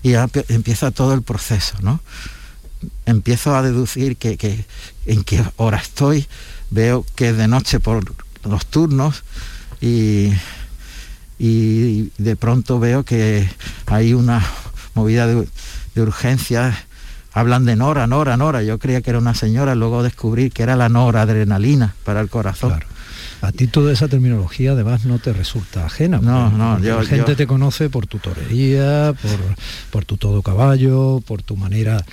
[0.02, 2.00] Y ya empieza todo el proceso, ¿no?
[3.06, 4.64] empiezo a deducir que, que
[5.06, 6.26] en qué hora estoy,
[6.70, 8.02] veo que es de noche por
[8.44, 9.22] los turnos
[9.80, 10.32] y,
[11.38, 13.48] y de pronto veo que
[13.86, 14.44] hay una
[14.94, 15.48] movida de,
[15.94, 16.76] de urgencias
[17.32, 18.62] hablan de Nora, Nora, Nora.
[18.62, 22.30] Yo creía que era una señora, luego descubrí que era la Nora adrenalina para el
[22.30, 22.80] corazón.
[23.46, 26.18] A ti toda esa terminología además no te resulta ajena.
[26.18, 29.40] No, no, yo, la gente te conoce por tu torería, por,
[29.90, 32.04] por tu todo caballo, por tu manera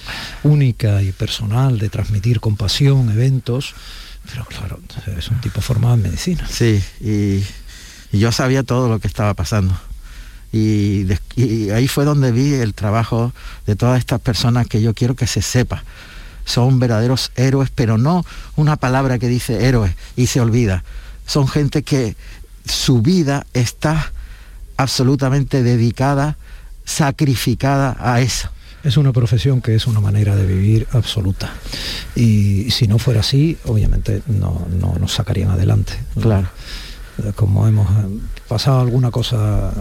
[0.43, 3.73] única y personal de transmitir compasión, eventos.
[4.29, 4.79] Pero claro,
[5.17, 6.45] es un tipo formado en medicina.
[6.49, 7.43] Sí, y,
[8.11, 9.75] y yo sabía todo lo que estaba pasando.
[10.51, 13.33] Y, de, y, ahí fue donde vi el trabajo
[13.65, 15.83] de todas estas personas que yo quiero que se sepa.
[16.43, 20.83] Son verdaderos héroes, pero no una palabra que dice héroes y se olvida.
[21.31, 22.17] Son gente que
[22.65, 24.11] su vida está
[24.75, 26.35] absolutamente dedicada,
[26.83, 28.49] sacrificada a eso.
[28.83, 31.53] Es una profesión que es una manera de vivir absoluta.
[32.17, 35.93] Y si no fuera así, obviamente no, no nos sacarían adelante.
[36.19, 36.49] Claro.
[37.37, 37.87] Como hemos
[38.49, 39.71] pasado alguna cosa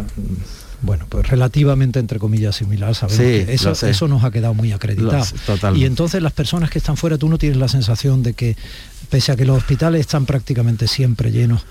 [0.83, 4.73] bueno, pues relativamente entre comillas similar, sabemos Sí, que eso, eso nos ha quedado muy
[4.73, 5.25] acreditado.
[5.25, 5.37] Sé,
[5.75, 8.57] y entonces las personas que están fuera, tú no tienes la sensación de que,
[9.11, 11.63] pese a que los hospitales están prácticamente siempre llenos,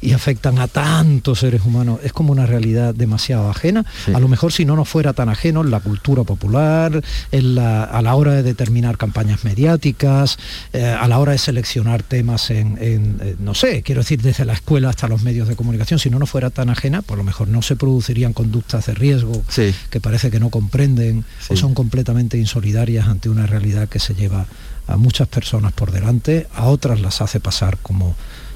[0.00, 3.86] y afectan a tantos seres humanos, es como una realidad demasiado ajena.
[4.12, 7.02] A lo mejor si no nos fuera tan ajeno en la cultura popular,
[7.32, 10.36] en la- a la hora de determinar campañas mediáticas,
[10.74, 14.44] eh, a la hora de seleccionar temas en, en, eh, no sé, quiero decir, desde
[14.44, 17.24] la escuela hasta los medios de comunicación, si no nos fuera tan ajena, por lo
[17.24, 19.42] mejor no se producirían conductas de riesgo
[19.88, 24.44] que parece que no comprenden o son completamente insolidarias ante una realidad que se lleva
[24.86, 28.14] a muchas personas por delante, a otras las hace pasar como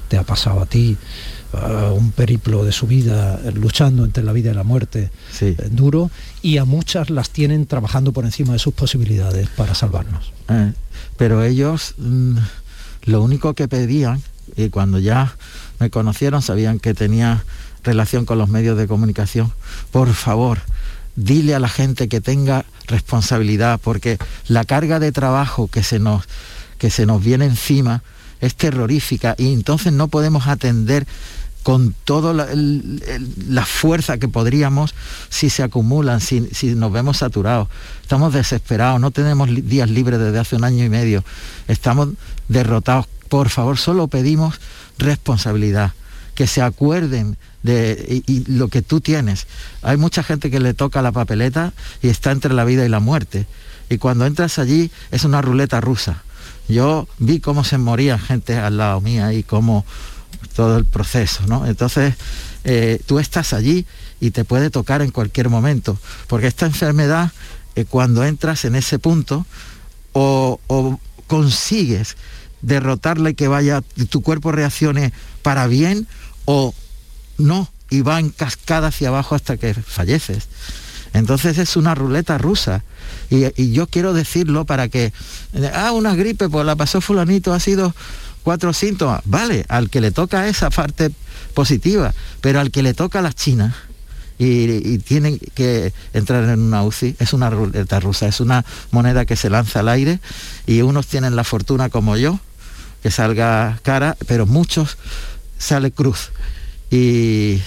[0.09, 0.97] te ha pasado a ti,
[1.53, 6.11] uh, un periplo de su vida luchando entre la vida y la muerte eh, duro,
[6.41, 10.33] y a muchas las tienen trabajando por encima de sus posibilidades para salvarnos.
[10.49, 10.73] Eh,
[11.15, 12.37] pero ellos mm,
[13.03, 14.21] lo único que pedían,
[14.57, 15.35] y cuando ya
[15.79, 17.43] me conocieron, sabían que tenía
[17.83, 19.53] relación con los medios de comunicación,
[19.91, 20.59] por favor,
[21.15, 24.17] dile a la gente que tenga responsabilidad, porque
[24.47, 26.23] la carga de trabajo que se nos,
[26.77, 28.03] que se nos viene encima
[28.41, 31.05] es terrorífica y entonces no podemos atender
[31.63, 34.95] con toda la, la fuerza que podríamos
[35.29, 37.67] si se acumulan, si, si nos vemos saturados.
[38.01, 41.23] Estamos desesperados, no tenemos días libres desde hace un año y medio,
[41.67, 42.09] estamos
[42.47, 43.07] derrotados.
[43.27, 44.59] Por favor, solo pedimos
[44.97, 45.93] responsabilidad,
[46.33, 49.47] que se acuerden y- lo que tú tienes.
[49.81, 52.99] Hay mucha gente que le toca la papeleta y está entre la vida y la
[52.99, 53.45] muerte.
[53.89, 56.23] Y cuando entras allí es una ruleta rusa.
[56.67, 59.85] Yo vi cómo se moría gente al lado mía y cómo
[60.55, 61.65] todo el proceso, ¿no?
[61.65, 62.13] Entonces,
[62.63, 63.85] eh, tú estás allí
[64.19, 67.31] y te puede tocar en cualquier momento, porque esta enfermedad,
[67.75, 69.45] eh, cuando entras en ese punto,
[70.13, 72.17] o, o consigues
[72.61, 76.07] derrotarla y que vaya, tu cuerpo reaccione para bien,
[76.45, 76.73] o
[77.39, 80.47] no, y va en cascada hacia abajo hasta que falleces.
[81.13, 82.83] Entonces es una ruleta rusa.
[83.29, 85.11] Y, yo quiero decirlo para que,
[85.53, 87.95] eh, ah, una gripe, pues la pasó fulanito, ha sido
[88.43, 89.21] cuatro síntomas.
[89.25, 91.11] Vale, al que le toca esa parte
[91.53, 93.75] positiva, pero al que le toca la China
[94.37, 99.25] y, y tienen que entrar en una UCI, es una ruleta rusa, es una moneda
[99.25, 100.19] que se lanza al aire
[100.67, 102.39] y unos tienen la fortuna como yo,
[103.01, 104.97] que salga cara, pero muchos
[105.57, 106.31] sale cruz.
[106.89, 107.61] Y,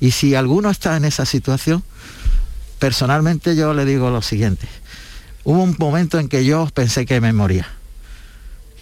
[0.00, 1.82] y si alguno está en esa situación,
[2.78, 4.68] personalmente yo le digo lo siguiente.
[5.44, 7.68] Hubo un momento en que yo pensé que me moría,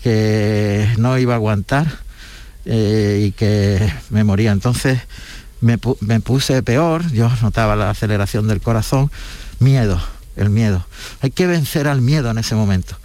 [0.02, 1.98] que no iba a aguantar
[2.64, 4.52] eh, y que me moría.
[4.52, 5.00] Entonces
[5.60, 9.10] me, me puse peor, yo notaba la aceleración del corazón,
[9.58, 10.00] miedo,
[10.36, 10.86] el miedo.
[11.20, 12.96] Hay que vencer al miedo en ese momento.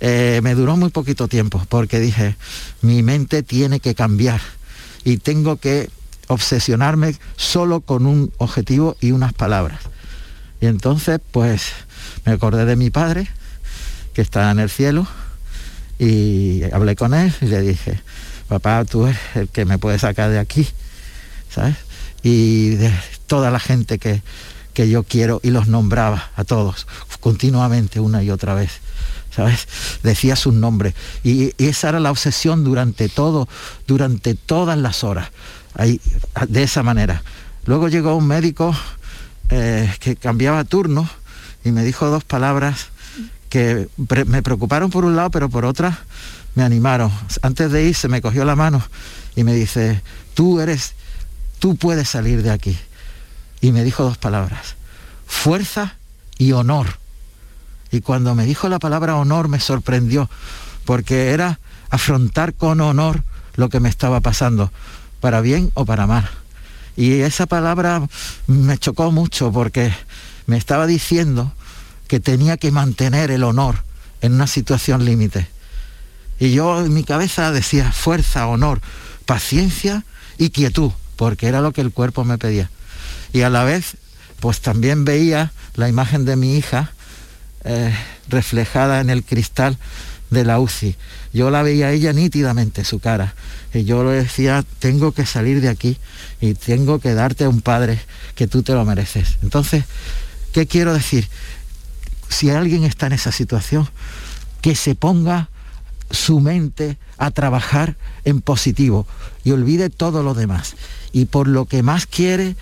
[0.00, 2.36] Eh, me duró muy poquito tiempo porque dije,
[2.82, 4.40] mi mente tiene que cambiar
[5.04, 5.88] y tengo que
[6.28, 9.80] obsesionarme solo con un objetivo y unas palabras.
[10.60, 11.72] Y entonces, pues,
[12.24, 13.28] me acordé de mi padre,
[14.14, 15.06] que está en el cielo,
[15.98, 18.00] y hablé con él y le dije,
[18.48, 20.66] papá, tú eres el que me puede sacar de aquí,
[21.50, 21.76] ¿sabes?
[22.22, 22.92] Y de
[23.26, 24.22] toda la gente que,
[24.72, 26.86] que yo quiero, y los nombraba a todos,
[27.20, 28.80] continuamente, una y otra vez.
[29.34, 29.66] ¿Sabes?
[30.04, 30.94] Decía sus nombres.
[31.24, 33.48] Y, y esa era la obsesión durante todo,
[33.84, 35.30] durante todas las horas.
[35.76, 37.22] De esa manera.
[37.66, 38.74] Luego llegó un médico
[39.50, 41.08] eh, que cambiaba turno
[41.64, 42.88] y me dijo dos palabras
[43.48, 43.88] que
[44.26, 45.98] me preocuparon por un lado, pero por otra
[46.54, 47.10] me animaron.
[47.42, 48.82] Antes de irse me cogió la mano
[49.36, 50.02] y me dice,
[50.34, 50.94] tú eres,
[51.58, 52.78] tú puedes salir de aquí.
[53.60, 54.76] Y me dijo dos palabras,
[55.26, 55.94] fuerza
[56.38, 56.98] y honor.
[57.90, 60.28] Y cuando me dijo la palabra honor me sorprendió,
[60.84, 61.60] porque era
[61.90, 63.22] afrontar con honor
[63.54, 64.72] lo que me estaba pasando,
[65.24, 66.28] para bien o para mal.
[66.98, 68.06] Y esa palabra
[68.46, 69.90] me chocó mucho porque
[70.44, 71.50] me estaba diciendo
[72.08, 73.76] que tenía que mantener el honor
[74.20, 75.48] en una situación límite.
[76.38, 78.82] Y yo en mi cabeza decía fuerza, honor,
[79.24, 80.04] paciencia
[80.36, 82.68] y quietud, porque era lo que el cuerpo me pedía.
[83.32, 83.96] Y a la vez,
[84.40, 86.92] pues también veía la imagen de mi hija
[87.64, 87.96] eh,
[88.28, 89.78] reflejada en el cristal
[90.34, 90.96] de la UCI.
[91.32, 93.34] Yo la veía ella nítidamente, su cara.
[93.72, 95.96] Y yo le decía, tengo que salir de aquí
[96.40, 97.98] y tengo que darte a un padre
[98.34, 99.38] que tú te lo mereces.
[99.42, 99.84] Entonces,
[100.52, 101.28] ¿qué quiero decir?
[102.28, 103.88] Si alguien está en esa situación,
[104.60, 105.48] que se ponga
[106.10, 109.06] su mente a trabajar en positivo
[109.44, 110.74] y olvide todo lo demás.
[111.12, 112.56] Y por lo que más quiere,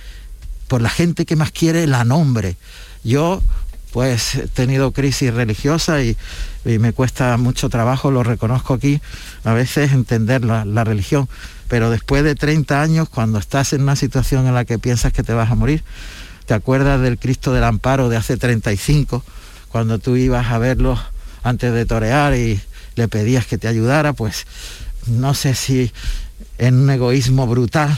[0.68, 2.56] por la gente que más quiere, la nombre.
[3.04, 3.42] Yo
[3.92, 6.16] pues he tenido crisis religiosa y,
[6.64, 9.00] me cuesta mucho trabajo, lo reconozco aquí,
[9.44, 11.28] a veces entender la, religión,
[11.68, 15.22] pero después de 30 años, cuando estás en una situación en la que piensas que
[15.22, 15.82] te vas a morir,
[16.46, 19.24] te acuerdas del Cristo del Amparo de hace 35,
[19.68, 20.98] cuando tú ibas a verlo
[21.42, 22.60] antes de torear y
[22.94, 24.46] le pedías que te ayudara, pues
[25.06, 25.92] no sé si
[26.58, 27.96] en un egoísmo brutal,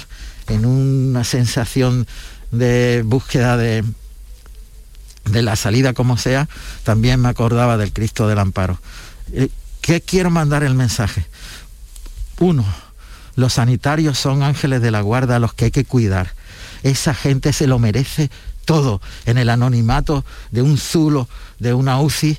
[0.48, 2.06] en una sensación
[2.50, 3.84] de búsqueda de,
[5.24, 6.48] de la salida como sea,
[6.82, 8.78] también me acordaba del Cristo del Amparo.
[9.32, 9.48] Eh,
[9.80, 11.26] ¿Qué quiero mandar el mensaje?
[12.38, 12.64] Uno,
[13.36, 16.32] los sanitarios son ángeles de la guarda a los que hay que cuidar.
[16.82, 18.30] Esa gente se lo merece
[18.64, 22.38] todo en el anonimato de un zulo, de una UCI,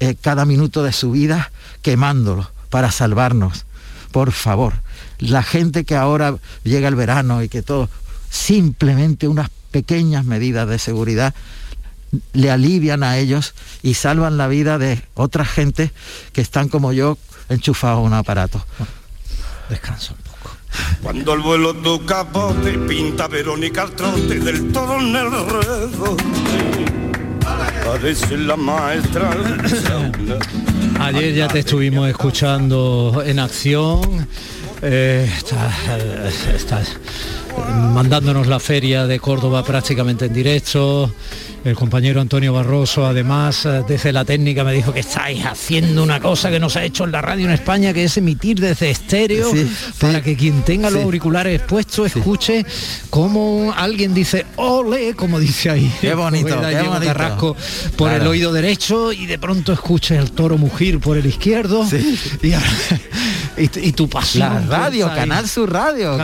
[0.00, 3.66] eh, cada minuto de su vida quemándolo para salvarnos.
[4.12, 4.74] Por favor,
[5.18, 7.88] la gente que ahora llega el verano y que todo,
[8.30, 11.34] simplemente unas pequeñas medidas de seguridad
[12.32, 15.92] le alivian a ellos y salvan la vida de otras gente
[16.32, 17.18] que están como yo
[17.48, 18.64] enchufados a un aparato.
[19.68, 20.56] Descansa un poco.
[21.02, 25.28] Cuando el vuelo tu capote pinta Verónica al trote del todo en el
[27.84, 29.30] Parece la maestra.
[31.00, 34.28] Ayer ya te estuvimos escuchando en acción.
[34.82, 35.30] Eh,
[36.54, 36.96] estás
[37.92, 41.12] mandándonos la feria de Córdoba prácticamente en directo.
[41.62, 46.18] El compañero Antonio Barroso, además, eh, desde la técnica me dijo que estáis haciendo una
[46.18, 48.88] cosa que no se ha hecho en la radio en España, que es emitir desde
[48.90, 49.52] estéreo,
[49.98, 52.64] para que quien tenga los auriculares puestos escuche
[53.10, 55.92] cómo alguien dice ole, como dice ahí.
[56.00, 57.04] Qué bonito, qué bonito.
[57.04, 57.56] Carrasco
[57.94, 61.86] por el oído derecho y de pronto escuche el toro mugir por el izquierdo.
[62.42, 62.54] Y,
[63.60, 64.68] y, tu pasión.
[64.68, 66.18] La radio, Canal Sur Radio.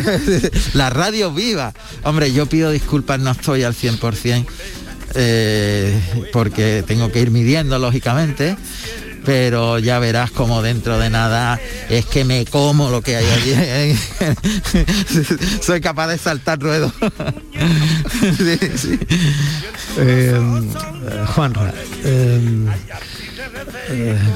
[0.74, 1.72] la radio viva.
[2.04, 4.46] Hombre, yo pido disculpas, no estoy al 100%.
[5.14, 8.56] Eh, porque tengo que ir midiendo lógicamente
[9.28, 11.60] pero ya verás como dentro de nada
[11.90, 13.98] es que me como lo que hay allí.
[15.62, 16.92] Soy capaz de saltar ruedos.
[20.00, 20.40] Eh,
[21.34, 21.52] Juan,
[22.04, 22.66] eh,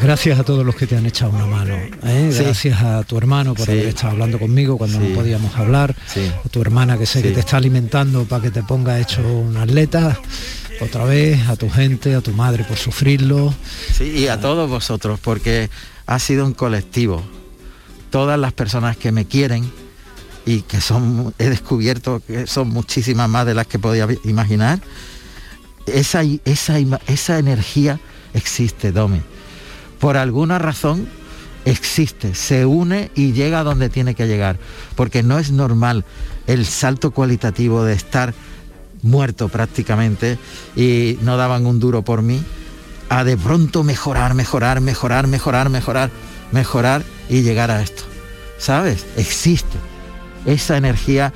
[0.02, 1.76] gracias a todos los que te han echado una mano.
[2.02, 5.94] Gracias a tu hermano por haber estado hablando conmigo cuando no podíamos hablar.
[6.44, 9.56] A tu hermana que sé que te está alimentando para que te ponga hecho un
[9.56, 10.18] atleta
[10.80, 13.54] otra vez, a tu gente, a tu madre por sufrirlo.
[13.92, 15.70] Sí, y a todos vosotros, porque
[16.06, 17.22] ha sido un colectivo.
[18.10, 19.70] Todas las personas que me quieren
[20.44, 24.80] y que son, he descubierto que son muchísimas más de las que podía imaginar,
[25.86, 28.00] esa, esa, esa energía
[28.34, 29.20] existe, Domi.
[30.02, 31.06] Por alguna razón
[31.64, 34.58] existe, se une y llega a donde tiene que llegar,
[34.96, 36.04] porque no es normal
[36.48, 38.34] el salto cualitativo de estar
[39.02, 40.40] muerto prácticamente
[40.74, 42.42] y no daban un duro por mí,
[43.10, 46.10] a de pronto mejorar, mejorar, mejorar, mejorar, mejorar,
[46.50, 48.02] mejorar y llegar a esto.
[48.58, 49.06] ¿Sabes?
[49.16, 49.78] Existe
[50.46, 51.32] esa energía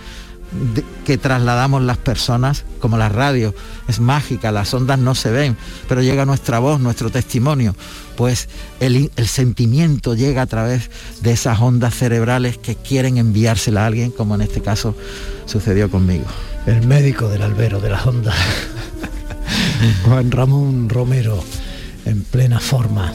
[1.04, 3.54] que trasladamos las personas, como la radio,
[3.88, 5.56] es mágica, las ondas no se ven,
[5.88, 7.74] pero llega nuestra voz, nuestro testimonio,
[8.16, 8.48] pues
[8.80, 14.10] el, el, sentimiento llega a través de esas ondas cerebrales que quieren enviársela a alguien,
[14.10, 14.94] como en este caso
[15.46, 16.26] sucedió conmigo
[16.66, 18.34] el médico del albero de las ondas,
[20.04, 21.42] Juan Ramón Romero,
[22.04, 23.12] en plena forma,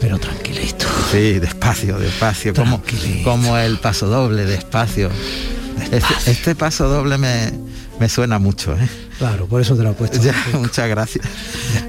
[0.00, 0.86] pero tranquilito.
[1.10, 2.80] Sí, despacio, despacio, como,
[3.24, 5.10] como el paso doble, despacio.
[5.90, 7.52] Este, este, paso doble me,
[7.98, 8.88] me suena mucho, ¿eh?
[9.18, 10.18] Claro, por eso te lo he puesto.
[10.58, 11.26] muchas gracias.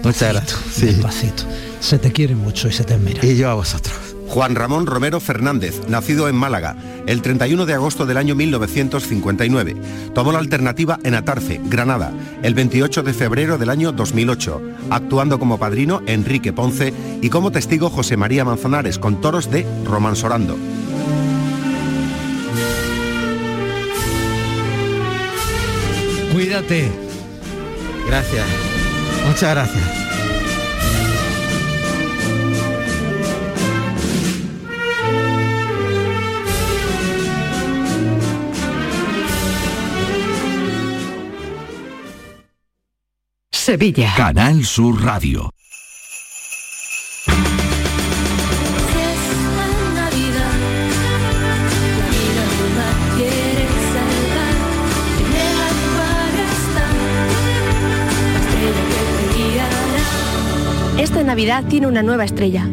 [0.04, 0.82] muchas gracias.
[0.82, 1.44] Despacito.
[1.80, 3.26] Se te quiere mucho y se te admira.
[3.26, 4.10] Y yo a vosotros.
[4.30, 6.76] Juan Ramón Romero Fernández, nacido en Málaga,
[7.08, 9.76] el 31 de agosto del año 1959.
[10.14, 12.14] Tomó la alternativa en Atarce, Granada,
[12.44, 14.62] el 28 de febrero del año 2008,
[14.92, 20.58] actuando como padrino Enrique Ponce y como testigo José María Manzanares con toros de Romansorando.
[26.40, 26.90] Cuídate.
[28.08, 28.48] Gracias.
[29.28, 29.84] Muchas gracias.
[43.52, 44.14] Sevilla.
[44.16, 45.52] Canal Sur Radio.
[61.10, 62.70] Esta Navidad tiene una nueva estrella.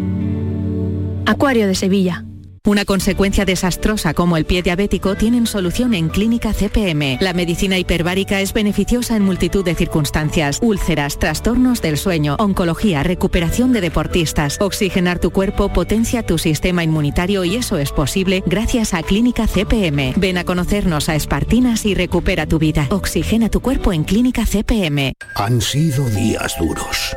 [1.25, 2.27] Acuario de Sevilla.
[2.67, 7.17] Una consecuencia desastrosa como el pie diabético tienen solución en Clínica CPM.
[7.23, 10.59] La medicina hiperbárica es beneficiosa en multitud de circunstancias.
[10.61, 14.59] Úlceras, trastornos del sueño, oncología, recuperación de deportistas.
[14.61, 20.13] Oxigenar tu cuerpo potencia tu sistema inmunitario y eso es posible gracias a Clínica CPM.
[20.19, 22.87] Ven a conocernos a Espartinas y recupera tu vida.
[22.91, 25.15] Oxigena tu cuerpo en Clínica CPM.
[25.37, 27.17] Han sido días duros,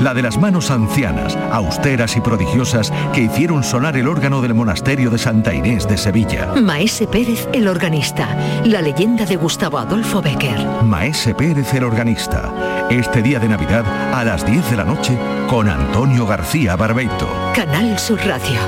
[0.00, 5.10] La de las manos ancianas, austeras y prodigiosas que hicieron sonar el órgano del monasterio
[5.10, 6.52] de Santa Inés de Sevilla.
[6.60, 8.28] Maese Pérez, el organista.
[8.64, 10.58] La leyenda de Gustavo Adolfo Becker.
[10.84, 12.86] Maese Pérez el organista.
[12.90, 15.16] Este día de Navidad a las 10 de la noche
[15.48, 17.28] con Antonio García Barbeito.
[17.54, 18.60] Canal Sur Radio.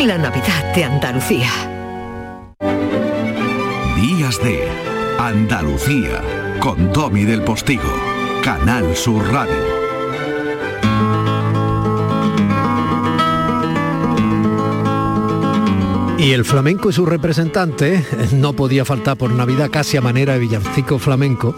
[0.00, 1.50] La Navidad de Andalucía.
[3.96, 4.68] Días de
[5.18, 6.20] Andalucía
[6.58, 7.92] con Tommy del Postigo.
[8.42, 9.73] Canal Sur Radio.
[16.18, 20.38] Y el flamenco y su representante, no podía faltar por Navidad casi a manera de
[20.38, 21.54] villancico flamenco,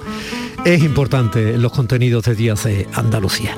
[0.64, 3.56] es importante en los contenidos de Días de Andalucía.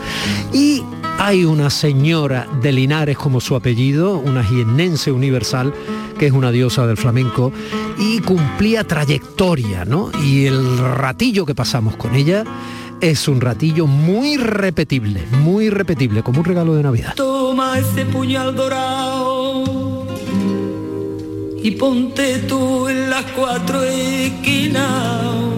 [0.52, 0.82] Y
[1.18, 5.72] hay una señora de Linares como su apellido, una jiennense universal,
[6.18, 7.52] que es una diosa del flamenco,
[7.96, 10.10] y cumplía trayectoria, ¿no?
[10.22, 12.44] Y el ratillo que pasamos con ella
[13.00, 17.14] es un ratillo muy repetible, muy repetible, como un regalo de Navidad.
[17.14, 19.77] Toma ese puñal dorado
[21.62, 25.48] y ponte tú en las cuatro esquinas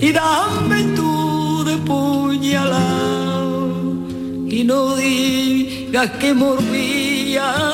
[0.00, 3.68] y dame tú de puñalado.
[4.48, 7.72] Y no digas que morbía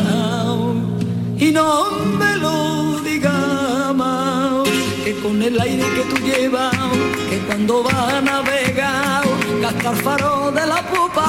[1.38, 4.68] y no me lo digas más.
[5.04, 6.74] Que con el aire que tú llevas
[7.30, 9.24] que cuando vas a navegar
[9.60, 11.26] gastar faro de la popa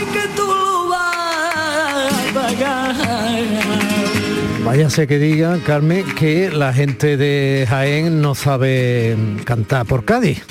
[0.00, 3.05] y que tú lo vas a pagar
[4.66, 10.44] Váyase que diga, Carmen, que la gente de Jaén no sabe cantar por Cádiz.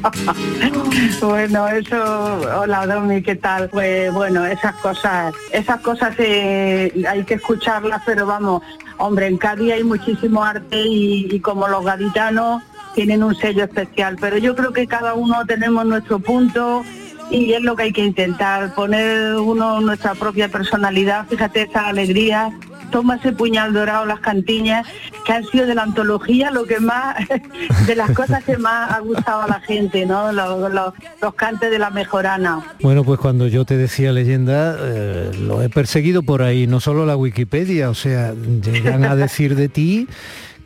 [1.20, 3.68] bueno, eso, hola Domi, ¿qué tal?
[3.68, 8.62] Pues bueno, esas cosas, esas cosas hay que escucharlas, pero vamos,
[8.98, 12.62] hombre, en Cádiz hay muchísimo arte y, y como los gaditanos
[12.94, 16.84] tienen un sello especial, pero yo creo que cada uno tenemos nuestro punto
[17.28, 22.52] y es lo que hay que intentar, poner uno nuestra propia personalidad, fíjate esa alegría
[22.90, 24.86] toma ese puñal dorado, las cantiñas,
[25.24, 27.16] que han sido de la antología lo que más,
[27.86, 30.32] de las cosas que más ha gustado a la gente, ¿no?
[30.32, 32.64] Los, los, los cantes de la mejorana.
[32.80, 37.06] Bueno, pues cuando yo te decía leyenda, eh, lo he perseguido por ahí, no solo
[37.06, 40.08] la Wikipedia, o sea, llegan a decir de ti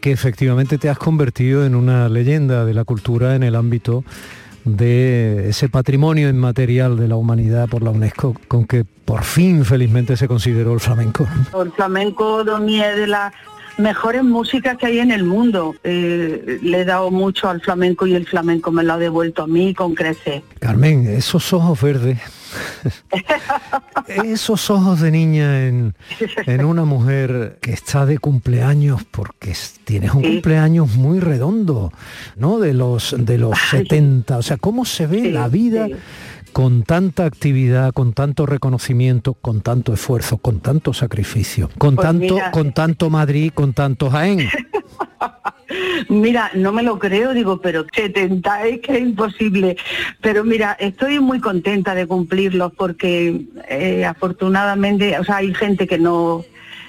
[0.00, 4.04] que efectivamente te has convertido en una leyenda de la cultura en el ámbito
[4.64, 10.16] de ese patrimonio inmaterial de la humanidad por la UNESCO, con que por fin felizmente
[10.16, 11.26] se consideró el flamenco.
[11.60, 13.32] El flamenco, Domi, es de las
[13.76, 15.74] mejores músicas que hay en el mundo.
[15.84, 19.46] Eh, le he dado mucho al flamenco y el flamenco me lo ha devuelto a
[19.46, 20.42] mí con crecer.
[20.60, 22.18] Carmen, esos ojos verdes,
[24.08, 25.94] esos ojos de niña en,
[26.46, 30.32] en, una mujer que está de cumpleaños, porque tienes un sí.
[30.32, 31.92] cumpleaños muy redondo,
[32.36, 32.58] ¿no?
[32.58, 35.86] De los, de los Ay, 70, o sea, ¿cómo se ve sí, la vida?
[35.86, 35.94] Sí
[36.54, 42.34] con tanta actividad, con tanto reconocimiento, con tanto esfuerzo, con tanto sacrificio, con pues tanto,
[42.34, 44.48] mira, con tanto Madrid, con tanto Jaén.
[46.08, 49.76] Mira, no me lo creo, digo, pero 70 es que es imposible.
[50.20, 55.98] Pero mira, estoy muy contenta de cumplirlos porque eh, afortunadamente, o sea, hay gente que
[55.98, 56.44] no,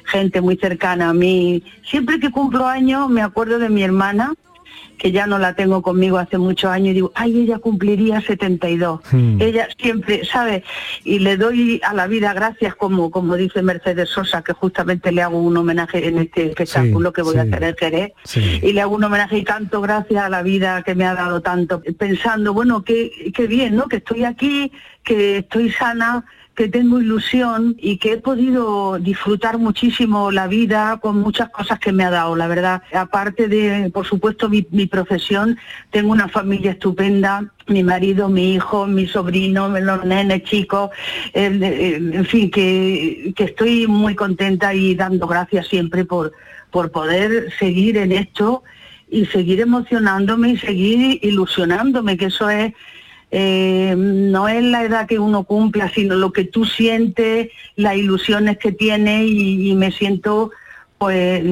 [0.06, 1.64] gente muy cercana a mí.
[1.84, 4.34] Siempre que cumplo años me acuerdo de mi hermana,
[4.98, 9.02] que ya no la tengo conmigo hace muchos años y digo, ay, ella cumpliría 72.
[9.12, 9.42] Hmm.
[9.42, 10.64] Ella siempre, ¿sabe?
[11.04, 15.22] Y le doy a la vida gracias, como, como dice Mercedes Sosa, que justamente le
[15.22, 17.40] hago un homenaje en este espectáculo sí, que voy sí.
[17.40, 18.12] a hacer en Jerez.
[18.24, 18.60] Sí.
[18.64, 21.42] Y le hago un homenaje y canto gracias a la vida que me ha dado
[21.42, 23.88] tanto, pensando, bueno, qué, qué bien, ¿no?
[23.88, 24.72] Que estoy aquí,
[25.04, 26.26] que estoy sana
[26.56, 31.92] que tengo ilusión y que he podido disfrutar muchísimo la vida con muchas cosas que
[31.92, 32.82] me ha dado, la verdad.
[32.94, 35.58] Aparte de, por supuesto, mi, mi profesión,
[35.92, 40.92] tengo una familia estupenda, mi marido, mi hijo, mi sobrino, los nenes chicos,
[41.34, 46.32] en fin, que, que estoy muy contenta y dando gracias siempre por,
[46.72, 48.64] por poder seguir en esto
[49.10, 52.74] y seguir emocionándome y seguir ilusionándome, que eso es
[53.38, 58.58] eh, no es la edad que uno cumpla, sino lo que tú sientes, las ilusiones
[58.58, 60.52] que tienes y, y me siento
[60.98, 61.44] pues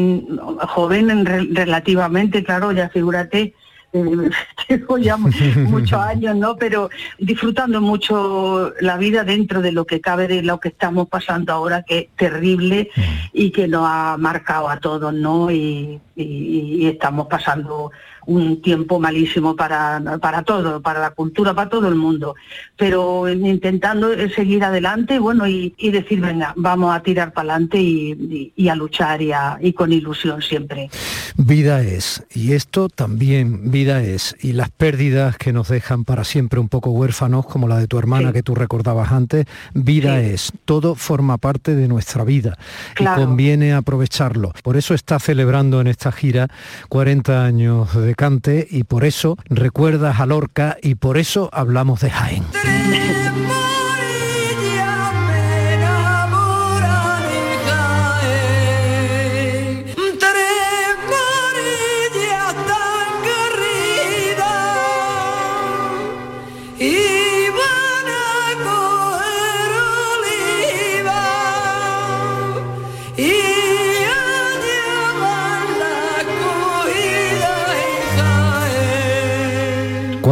[0.69, 3.53] joven en re, relativamente, claro, ya figúrate,
[3.91, 4.29] eh,
[4.69, 6.55] tengo ya muchos años, ¿no?
[6.55, 11.51] Pero disfrutando mucho la vida dentro de lo que cabe de lo que estamos pasando
[11.51, 12.91] ahora, que es terrible
[13.33, 15.51] y que nos ha marcado a todos, ¿no?
[15.51, 17.91] Y, y, y estamos pasando
[18.25, 22.35] un tiempo malísimo para, para todo, para la cultura, para todo el mundo.
[22.77, 28.53] Pero intentando seguir adelante, bueno, y, y decir, venga, vamos a tirar para adelante y,
[28.55, 30.89] y, a luchar y, a, y con ilusión siempre.
[31.37, 36.59] Vida es, y esto también vida es, y las pérdidas que nos dejan para siempre
[36.59, 38.33] un poco huérfanos, como la de tu hermana sí.
[38.33, 40.27] que tú recordabas antes, vida sí.
[40.27, 42.57] es, todo forma parte de nuestra vida
[42.93, 43.21] claro.
[43.21, 44.53] y conviene aprovecharlo.
[44.63, 46.47] Por eso está celebrando en esta gira
[46.89, 52.09] 40 años de Cante y por eso recuerdas a Lorca y por eso hablamos de
[52.09, 52.43] Jaén.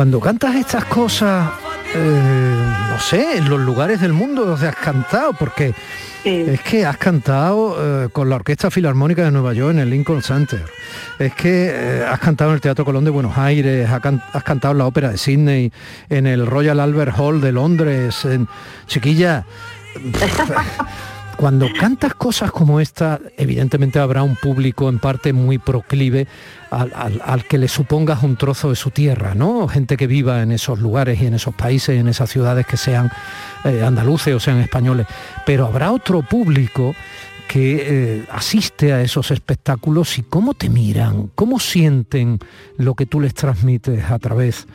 [0.02, 1.52] Cuando cantas estas cosas,
[1.94, 5.76] eh, no sé, en los lugares del mundo donde has cantado, porque
[6.24, 6.44] sí.
[6.48, 10.24] es que has cantado eh, con la Orquesta Filarmónica de Nueva York en el Lincoln
[10.24, 10.66] Center,
[11.20, 14.44] es que eh, has cantado en el Teatro Colón de Buenos Aires, has, can has,
[14.44, 15.72] cantado en la Ópera de Sydney,
[16.10, 18.48] en el Royal Albert Hall de Londres, en
[18.88, 19.46] Chiquilla.
[21.42, 26.28] Cuando cantas cosas como esta, evidentemente habrá un público en parte muy proclive
[26.70, 29.68] al, que le supongas un trozo de su tierra, ¿no?
[29.68, 33.12] Gente que viva en esos lugares y en esos países, en esas ciudades que sean
[33.64, 35.08] eh, andaluces o sean españoles.
[35.44, 36.94] Pero habrá otro público
[37.48, 42.38] que eh, asiste a esos espectáculos y cómo te miran, cómo sienten
[42.78, 44.68] lo que tú les transmites a través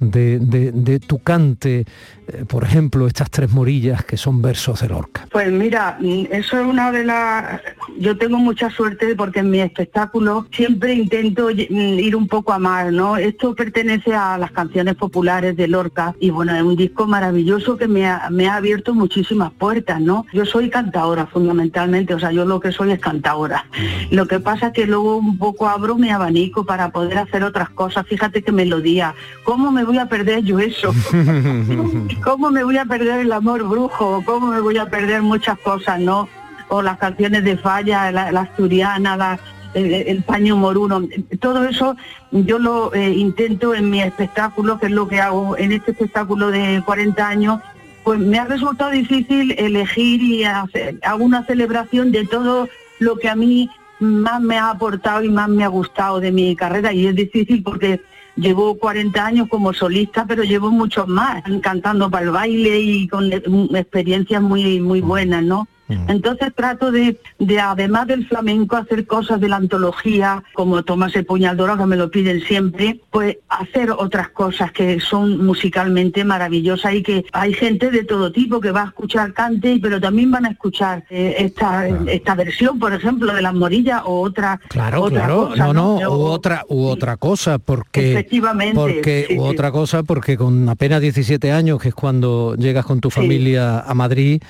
[0.00, 1.84] de, de, de tu cante,
[2.28, 5.26] eh, por ejemplo, estas tres morillas que son versos de Lorca?
[5.30, 5.98] Pues mira,
[6.30, 7.60] eso es una de las...
[7.98, 12.92] Yo tengo mucha suerte porque en mi espectáculo siempre intento ir un poco a más,
[12.92, 13.16] ¿no?
[13.16, 17.88] Esto pertenece a las canciones populares de Lorca y bueno, es un disco maravilloso que
[17.88, 20.24] me ha, me ha abierto muchísimas puertas, ¿no?
[20.32, 23.66] Yo soy cantadora fundamentalmente, o sea, yo lo que soy es cantadora.
[24.10, 27.70] Lo que pasa es que luego un poco abro mi abanico para poder hacer otras
[27.70, 28.06] cosas.
[28.06, 29.14] Fíjate qué melodía.
[29.44, 30.92] ¿Cómo me voy a perder yo eso?
[32.24, 34.22] ¿Cómo me voy a perder el amor brujo?
[34.24, 36.28] ¿Cómo me voy a perder muchas cosas, no?
[36.72, 39.40] o las canciones de Falla, la, la asturiana, la-
[39.74, 41.02] el, el paño moruno,
[41.40, 41.96] todo eso
[42.32, 46.50] yo lo eh, intento en mi espectáculo, que es lo que hago en este espectáculo
[46.52, 47.60] de 40 años,
[48.04, 52.68] pues me ha resultado difícil elegir y hacer, hago una celebración de todo
[53.00, 53.68] lo que a mí
[54.00, 57.62] más me ha aportado y más me ha gustado de mi carrera y es difícil
[57.64, 58.00] porque
[58.40, 63.28] llevo 40 años como solista, pero llevo muchos más, cantando para el baile y con
[63.28, 65.68] mm, experiencias muy muy buenas, ¿no?
[66.08, 71.24] Entonces trato de, de, además del flamenco, hacer cosas de la antología, como Tomás el
[71.24, 76.94] Puñal Dorado, que me lo piden siempre, pues hacer otras cosas que son musicalmente maravillosas
[76.94, 80.46] y que hay gente de todo tipo que va a escuchar cante, pero también van
[80.46, 85.18] a escuchar eh, esta, esta versión, por ejemplo, de las morillas o otra, Claro, otra
[85.26, 89.42] claro, cosa, no, no, O- u otra, u otra cosa, porque, Efectivamente, porque sí, u
[89.42, 89.48] sí.
[89.48, 93.94] otra cosa, porque con apenas 17 años, que es cuando llegas con tu familia a
[93.94, 94.42] Madrid,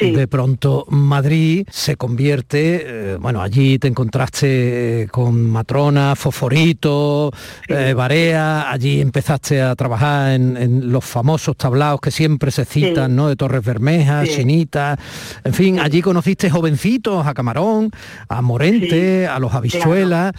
[0.00, 2.82] de pronto Madrid se convierte,
[3.12, 7.32] eh, bueno, allí te encontraste con Matrona, Fosforito,
[7.68, 13.14] eh, Barea, allí empezaste a trabajar en, en los famosos tablaos que siempre se citan,
[13.14, 13.28] ¿no?
[13.28, 14.36] De Torres Bermejas, Sí.
[14.36, 14.98] Chinita,
[15.44, 17.90] en fin, allí conociste jovencitos, a Camarón,
[18.28, 20.32] a Morente, a los Habichuelas.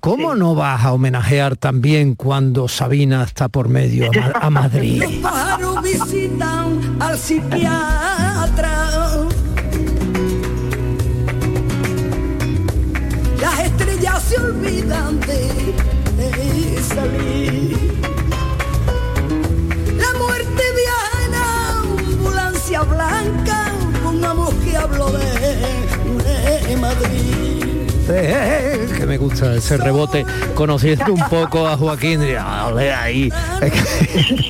[0.00, 5.02] ¿Cómo no vas a homenajear también cuando Sabina está por medio a, a Madrid?
[5.02, 8.88] Los pájaros visitan al psiquiatra.
[13.40, 15.74] Las estrellas se olvidan de,
[16.16, 17.65] de salir.
[29.28, 30.24] Gusta ese rebote,
[30.54, 32.20] conociendo un poco a Joaquín,
[32.66, 33.32] "Ole, ahí.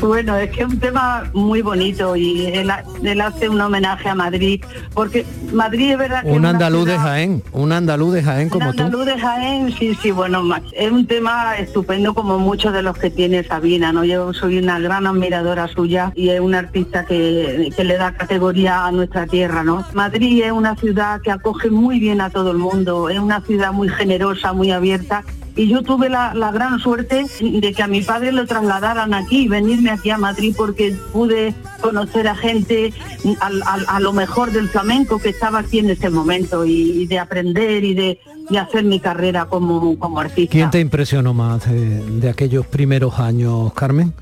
[0.00, 2.70] Bueno, es que es un tema muy bonito y él,
[3.02, 4.62] él hace un homenaje a Madrid,
[4.94, 8.72] porque Madrid es verdad que Un andaluz de Jaén, un andaluz de Jaén un como
[8.72, 9.04] tú.
[9.04, 13.44] de Jaén, sí, sí, bueno, es un tema estupendo como muchos de los que tiene
[13.44, 14.04] Sabina, ¿no?
[14.04, 18.86] Yo soy una gran admiradora suya y es un artista que, que le da categoría
[18.86, 19.84] a nuestra tierra, ¿no?
[19.92, 23.72] Madrid es una ciudad que acoge muy bien a todo el mundo, es una ciudad
[23.72, 25.24] muy generosa, muy abierta
[25.56, 29.48] y yo tuve la, la gran suerte de que a mi padre lo trasladaran aquí,
[29.48, 32.92] venirme aquí a Madrid porque pude conocer a gente
[33.40, 37.06] al- al- a, lo mejor del flamenco que estaba aquí en ese momento y, y
[37.08, 40.52] de aprender y de, de hacer mi carrera como, como artista.
[40.52, 44.14] ¿Quién te impresionó más de, de aquellos primeros años, Carmen?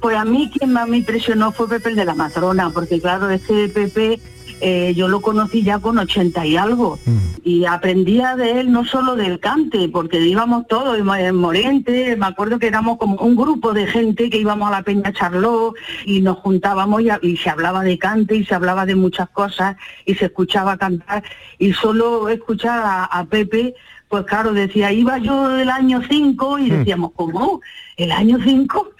[0.00, 3.30] Pues a mí quien más me impresionó fue Pepe el de la Matrona, porque claro,
[3.30, 4.20] ese Pepe
[4.60, 6.98] eh, yo lo conocí ya con 80 y algo.
[7.44, 12.58] Y aprendía de él no solo del cante, porque íbamos todos en Morente, me acuerdo
[12.58, 16.38] que éramos como un grupo de gente que íbamos a la Peña Charlot y nos
[16.38, 20.26] juntábamos y, y se hablaba de cante y se hablaba de muchas cosas y se
[20.26, 21.22] escuchaba cantar.
[21.58, 23.74] Y solo escuchar a, a Pepe
[24.08, 27.60] pues claro, decía, iba yo del año 5 y decíamos, ¿cómo?
[27.96, 28.90] ¿El año 5?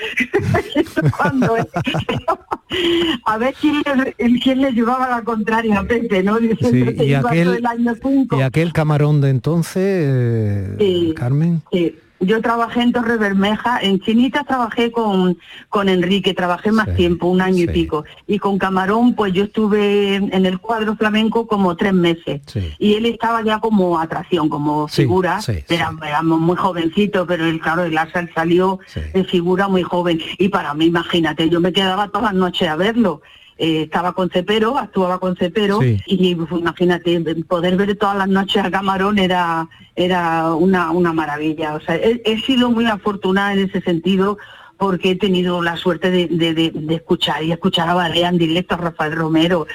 [1.16, 1.57] Cuando
[3.24, 6.38] a ver quién le, quién le llevaba la contraria a Pepe, ¿no?
[6.38, 8.38] Diciendo Sí, y iba yo aquel- del año 5.
[8.38, 11.14] Y aquel camarón de entonces, eh, Sí.
[11.16, 11.62] Carmen.
[11.72, 11.96] Sí.
[12.20, 15.38] Yo trabajé en Torre Bermeja, en Chinitas trabajé con,
[15.68, 18.04] con Enrique, trabajé más tiempo, un año y pico.
[18.26, 22.40] Y con Camarón, pues yo estuve en el cuadro flamenco como tres meses.
[22.78, 25.40] Y él estaba ya como atracción, como figura.
[25.68, 28.80] éramos muy jovencitos, pero él, claro, el Asal salió
[29.12, 30.20] de figura muy joven.
[30.38, 33.20] Y para mí, imagínate, yo me quedaba todas las noches a verlo.
[33.59, 35.98] Eh, estaba con Cepero, actuaba con Cepero Sí.
[36.07, 41.74] y pues, imagínate poder ver todas las noches a Camarón era era una, una maravilla.
[41.74, 44.36] O sea, he, he sido muy afortunada en ese sentido
[44.78, 48.36] porque he tenido la suerte de, de- de- de escuchar y escuchar a Barea en
[48.36, 49.66] directo, a Rafael Romero,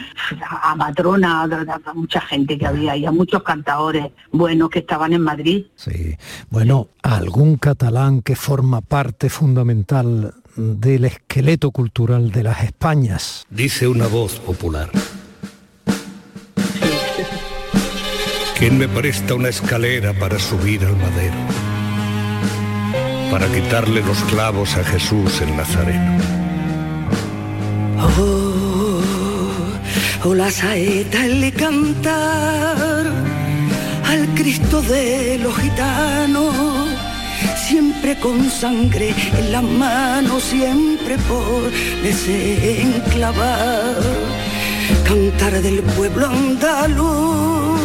[0.48, 4.78] a, Matrona, a, a- a mucha gente que había y a muchos cantadores buenos que
[4.78, 5.66] estaban en Madrid.
[5.76, 6.16] Sí.
[6.52, 13.46] Bueno, algún catalán que forma parte fundamental del esqueleto cultural de las Españas.
[13.50, 14.90] Dice una voz popular.
[18.58, 21.36] ¿Quién me presta una escalera para subir al madero?
[23.32, 26.18] Para quitarle los clavos a Jesús el Nazareno.
[30.24, 33.08] Oh, la saeta el cantar
[34.06, 36.81] al Cristo de los gitanos,
[37.72, 41.72] siempre con sangre en las manos, siempre por
[42.04, 43.96] desenclavar,
[45.08, 47.80] cantar del pueblo andaluz.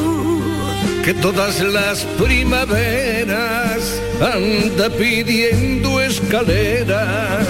[1.05, 3.81] Que todas las primaveras
[4.21, 7.47] anda pidiendo escaleras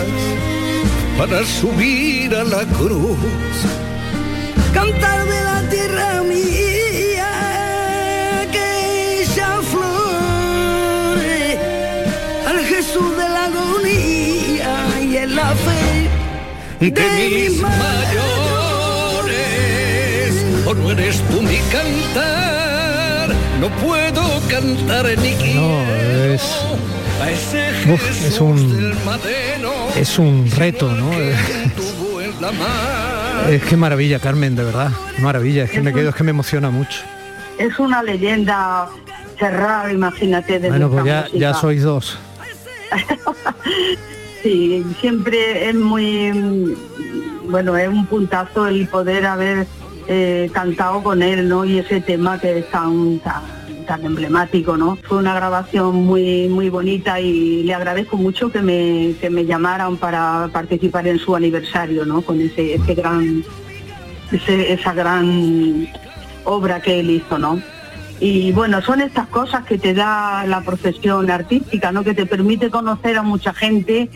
[1.16, 3.16] para subir a la cruz.
[4.74, 6.65] Cantar de la tierra mía
[15.56, 16.08] fe
[16.80, 17.76] de mis mayores,
[20.66, 25.82] o no eres tú mi cantar, no puedo cantar ni No,
[26.32, 26.42] es,
[27.88, 28.94] uf, es un
[29.96, 31.10] es un reto, ¿no?
[33.48, 34.90] Es que maravilla, Carmen, de verdad.
[35.18, 37.00] Maravilla, es que me quedo, es que me emociona mucho.
[37.58, 38.88] Es una leyenda
[39.38, 40.58] cerrada, imagínate.
[40.58, 42.18] De Bueno, pues ya, ya sois dos.
[44.42, 49.66] Sí, siempre es muy, mm, bueno, es un puntazo el poder haber
[50.08, 51.64] eh, cantado con él, ¿no?
[51.64, 53.18] Y ese tema que es tan,
[53.86, 54.96] tan, emblemático, ¿no?
[55.02, 59.96] Fue una grabación muy, muy bonita y le agradezco mucho que me, que me llamaran
[59.96, 62.20] para participar en su aniversario, ¿no?
[62.22, 63.42] Con ese, ese gran,
[64.30, 65.88] ese- esa gran
[66.44, 67.60] obra que él hizo, ¿no?
[68.18, 72.02] Y bueno, son estas cosas que te da la profesión artística, ¿no?
[72.02, 74.08] Que te permite conocer a mucha gente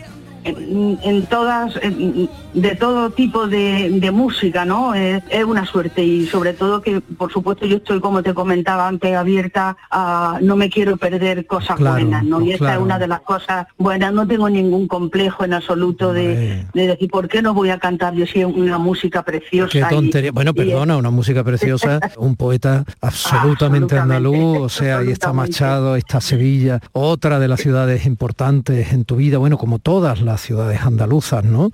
[0.43, 4.93] en, en todas, en- de todo tipo de, de música, ¿no?
[4.93, 8.87] Es, es una suerte y sobre todo que, por supuesto, yo estoy, como te comentaba
[8.87, 12.41] antes, abierta a no me quiero perder cosas Claro, buenas, ¿no?
[12.41, 12.79] Y esta claro.
[12.81, 14.13] es una de las cosas buenas.
[14.13, 18.13] No tengo ningún complejo en absoluto de, de decir, ¿por qué no voy a cantar
[18.13, 19.71] yo sí una música preciosa?
[19.71, 20.31] Qué y- tontería.
[20.31, 25.99] Bueno, perdona, una música preciosa, un poeta absolutamente andaluz, o sea, ahí está Machado, ahí
[25.99, 30.81] está Sevilla, otra de las ciudades importantes en tu vida, bueno, como todas las ciudades
[30.81, 31.69] andaluzas, ¿no?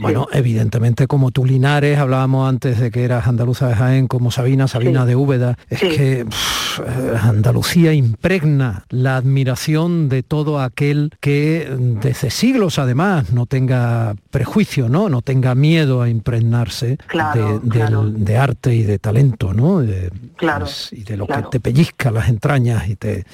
[0.00, 4.68] Bueno, evidentemente como tú Linares, hablábamos antes de que eras andaluza de Jaén, como Sabina,
[4.68, 5.08] Sabina Sí.
[5.08, 5.88] de Úbeda, es Sí.
[5.88, 11.68] que pff, eh, Andalucía impregna la admiración de todo aquel que
[12.02, 15.08] desde siglos además no tenga prejuicio, ¿no?
[15.08, 18.10] No tenga miedo a impregnarse Claro, de, del- claro.
[18.10, 19.80] de arte y de talento, ¿no?
[19.80, 21.44] De- Claro, pues, y de lo claro.
[21.50, 23.24] que te pellizca las entrañas y te,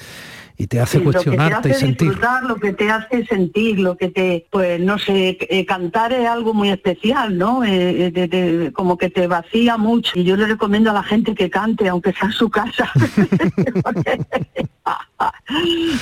[0.61, 2.07] y te hace Sí, lo que te cuestionarte y hace sentir.
[2.09, 6.27] disfrutar, lo que te hace sentir, lo que te, pues no sé, eh, cantar es
[6.27, 7.63] algo muy especial, ¿no?
[7.63, 10.19] Eh, eh, de- de- como que te vacía mucho.
[10.19, 12.91] Y yo le recomiendo a la gente que cante, aunque sea en su casa.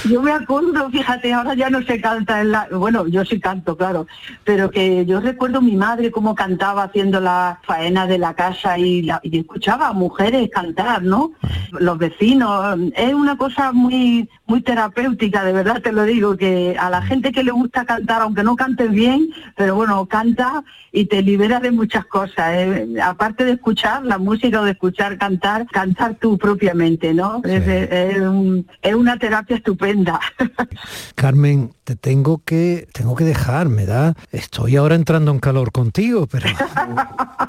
[0.10, 2.68] yo me acuerdo, fíjate, ahora ya no se canta en la...
[2.72, 4.08] Bueno, yo sí canto, claro,
[4.44, 9.02] pero que yo recuerdo mi madre cómo cantaba haciendo la faena de la casa y,
[9.04, 11.32] la- y escuchaba a mujeres cantar, ¿no?
[11.72, 16.90] Los vecinos, es una cosa muy muy terapéutica, de verdad te lo digo, que a
[16.90, 21.22] la gente que le gusta cantar, aunque no cantes bien, pero bueno, canta y te
[21.22, 22.54] libera de muchas cosas.
[22.54, 22.88] ¿eh?
[23.04, 27.42] Aparte de escuchar la música o de escuchar cantar, cantar tú propiamente, ¿no?
[27.44, 30.20] Es, es un- es una terapia estupenda.
[31.16, 34.14] Carmen, te tengo que tengo que dejar, me da.
[34.32, 36.48] Estoy ahora entrando en calor contigo, pero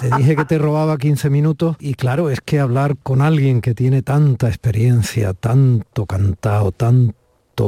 [0.01, 3.75] te dije que te robaba 15 minutos y claro, es que hablar con alguien que
[3.75, 6.88] tiene tanta experiencia, tanto cantado, tanto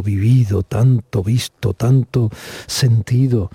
[0.04, 2.30] vivido, tanto visto, tanto
[2.68, 3.50] sentido,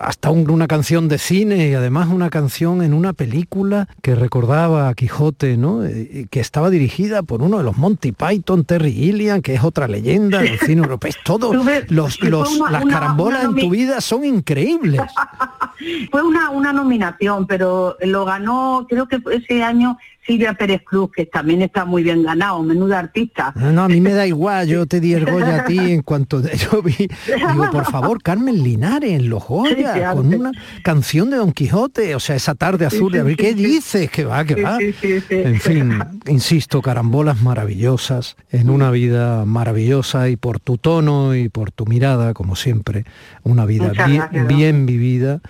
[0.00, 4.88] hasta un- una canción de cine y además una canción en una película que recordaba
[4.88, 5.84] a Quijote, ¿no?
[5.84, 9.62] Eh, y que estaba dirigida por uno de los Monty Python, Terry Gilliam, que es
[9.62, 11.10] otra leyenda del cine europeo.
[11.10, 15.02] Es todo, los, los- las carambolas en tu vida son increíbles.
[16.10, 21.26] Fue una, una nominación, pero lo ganó, creo que ese año Silvia Pérez Cruz, que
[21.26, 23.52] también está muy bien ganado, menuda artista.
[23.56, 26.02] No, no, a mí me da igual, yo te di el Goya a ti en
[26.02, 30.52] cuanto yo vi, digo, por favor, Carmen Linares en los Goya, Sí, con una
[30.82, 34.10] canción de Don Quijote, o sea, esa tarde azul de abril, ¿qué dices?
[34.10, 34.78] Que va, que va.
[34.80, 41.70] En fin, insisto, carambolas maravillosas, en una vida maravillosa y por tu tono y por
[41.70, 43.04] tu mirada, como siempre,
[43.42, 45.40] una vida bien, bien vivida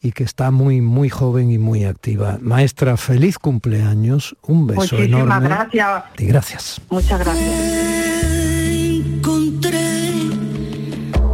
[0.00, 2.38] y que está muy, muy joven y muy activa.
[2.40, 5.48] Maestra, feliz cumpleaños, un beso Muchísimas enorme.
[5.48, 6.04] gracias.
[6.18, 6.80] Y gracias.
[6.90, 7.48] Muchas gracias.
[9.06, 10.10] encontré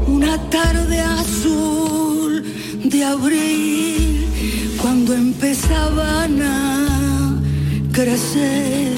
[0.06, 2.44] una tarde azul
[2.84, 4.26] de abril
[4.80, 7.40] cuando empezaban a
[7.92, 8.92] crecer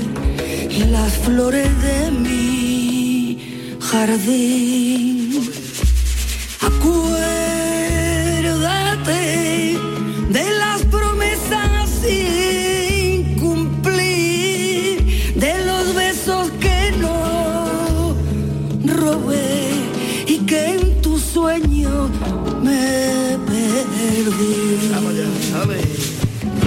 [0.91, 5.51] las flores de mi jardín.
[6.61, 7.50] Acuérdate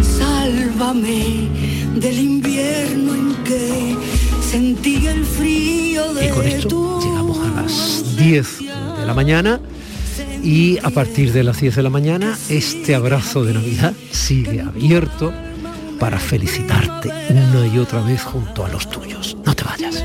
[0.01, 1.47] Sálvame
[1.95, 3.95] del invierno en que
[4.49, 9.59] sentí el frío de Y con esto tu llegamos a las 10 de la mañana
[10.41, 15.31] y a partir de las 10 de la mañana este abrazo de Navidad sigue abierto
[15.99, 19.37] para felicitarte una y otra vez junto a los tuyos.
[19.45, 20.03] No te vayas.